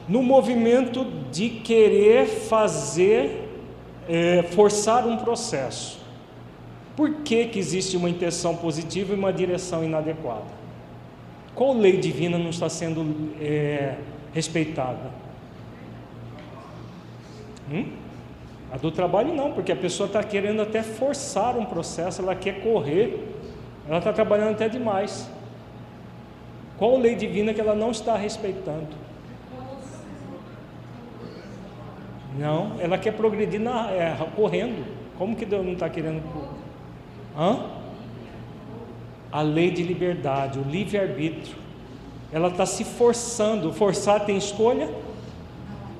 [0.08, 3.48] no movimento de querer fazer,
[4.08, 5.98] é, forçar um processo.
[6.96, 10.64] Por que, que existe uma intenção positiva e uma direção inadequada?
[11.54, 13.96] Qual lei divina não está sendo é,
[14.32, 15.10] respeitada?
[17.72, 17.86] Hum?
[18.72, 22.60] A do trabalho não, porque a pessoa está querendo até forçar um processo, ela quer
[22.60, 23.24] correr,
[23.88, 25.30] ela está trabalhando até demais.
[26.78, 28.88] Qual lei divina que ela não está respeitando?
[32.38, 34.84] Não, ela quer progredir na, é, correndo.
[35.16, 36.20] Como que Deus não está querendo
[37.36, 37.60] Hã?
[39.30, 41.56] A lei de liberdade, o livre-arbítrio.
[42.32, 43.72] Ela está se forçando.
[43.72, 44.88] Forçar tem escolha?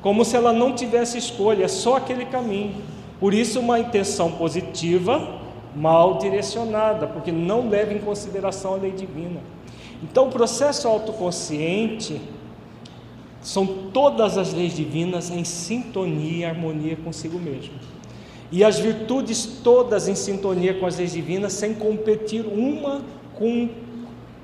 [0.02, 2.74] Como se ela não tivesse escolha, é só aquele caminho.
[3.18, 5.40] Por isso, uma intenção positiva,
[5.74, 9.40] mal direcionada, porque não leva em consideração a lei divina.
[10.04, 12.20] Então, o processo autoconsciente
[13.42, 17.74] são todas as leis divinas em sintonia e harmonia consigo mesmo
[18.54, 23.02] e as virtudes todas em sintonia com as leis divinas, sem competir uma
[23.34, 23.68] com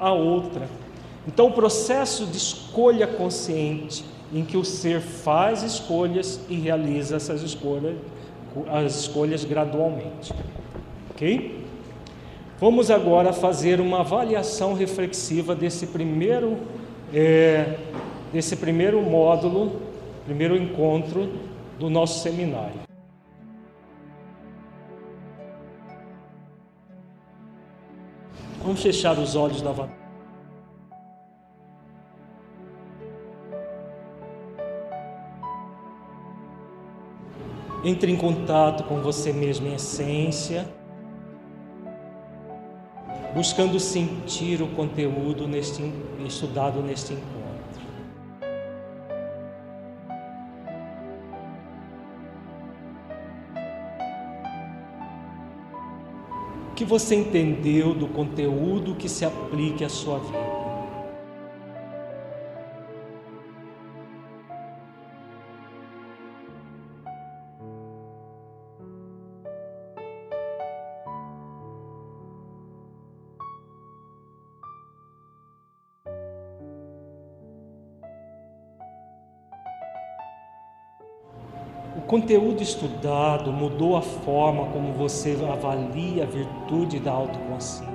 [0.01, 0.69] a outra.
[1.29, 7.43] Então, o processo de escolha consciente, em que o ser faz escolhas e realiza essas
[7.43, 7.95] escolhas,
[8.69, 10.33] as escolhas gradualmente.
[11.11, 11.61] Ok?
[12.61, 16.59] Vamos agora fazer uma avaliação reflexiva desse primeiro,
[17.11, 17.79] é,
[18.31, 19.81] desse primeiro módulo,
[20.27, 21.33] primeiro encontro
[21.79, 22.81] do nosso seminário.
[28.63, 29.99] Vamos fechar os olhos novamente.
[37.83, 40.69] Entre em contato com você mesmo em essência,
[43.35, 45.83] buscando sentir o conteúdo neste,
[46.27, 47.41] estudado neste encontro.
[56.81, 60.60] que você entendeu do conteúdo que se aplique à sua vida.
[82.11, 87.87] Conteúdo estudado mudou a forma como você avalia a virtude da autoconsciência.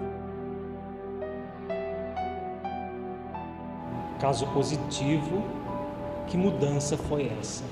[4.17, 5.43] Caso positivo,
[6.27, 7.65] que mudança foi essa?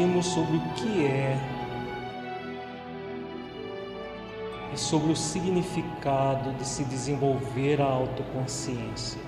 [0.00, 1.38] Refletimos sobre o que é
[4.72, 9.20] e sobre o significado de se desenvolver a autoconsciência,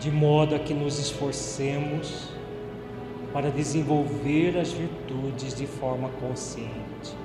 [0.00, 2.30] de modo a que nos esforcemos
[3.32, 7.16] para desenvolver as virtudes de forma consciente.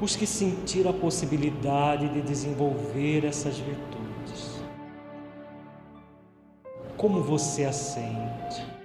[0.00, 4.60] Busque sentir a possibilidade de desenvolver essas virtudes.
[6.96, 8.83] Como você a sente?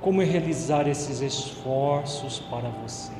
[0.00, 3.19] Como realizar esses esforços para você?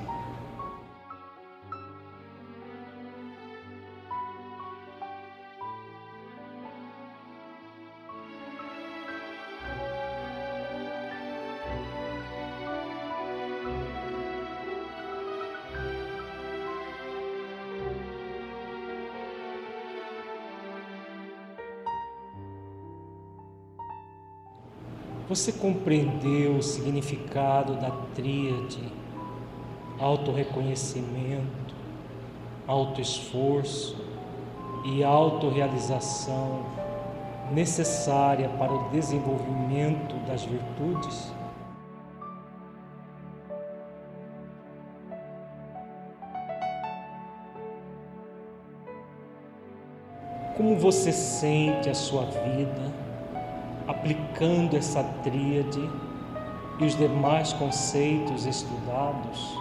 [25.31, 28.83] Você compreendeu o significado da tríade
[29.97, 31.73] autorreconhecimento,
[32.67, 33.97] autoesforço
[34.85, 36.65] e autorrealização
[37.53, 41.33] necessária para o desenvolvimento das virtudes?
[50.57, 53.10] Como você sente a sua vida?
[53.91, 55.81] Aplicando essa tríade
[56.79, 59.59] e os demais conceitos estudados,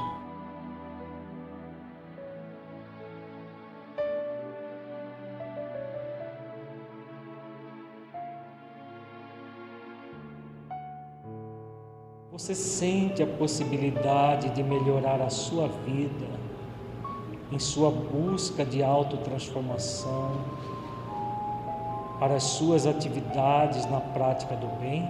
[12.32, 16.26] Você sente a possibilidade de melhorar a sua vida
[17.52, 20.32] em sua busca de autotransformação
[22.20, 25.10] para as suas atividades na prática do bem?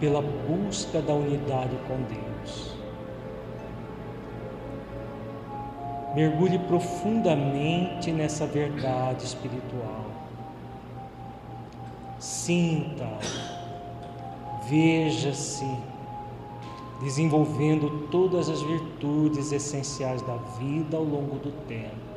[0.00, 2.76] pela busca da unidade com Deus.
[6.14, 10.06] Mergulhe profundamente nessa verdade espiritual.
[12.18, 13.18] Sinta,
[14.68, 15.66] veja-se
[17.00, 22.07] desenvolvendo todas as virtudes essenciais da vida ao longo do tempo.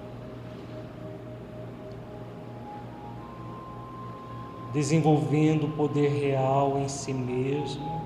[4.74, 8.02] Desenvolvendo o poder real em si mesmo,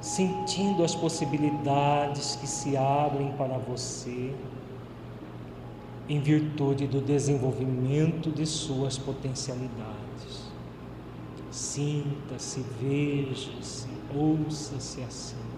[0.00, 4.34] sentindo as possibilidades que se abrem para você
[6.08, 10.50] em virtude do desenvolvimento de suas potencialidades.
[11.50, 15.51] Sinta-se, veja-se, ouça-se assim.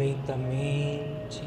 [0.00, 1.44] Lentamente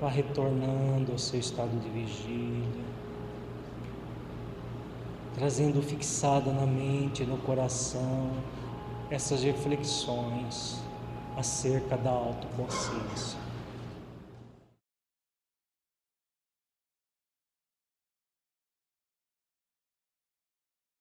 [0.00, 2.84] vá retornando ao seu estado de vigília,
[5.34, 8.30] trazendo fixada na mente no coração
[9.10, 10.80] essas reflexões
[11.36, 13.41] acerca da autoconsciência.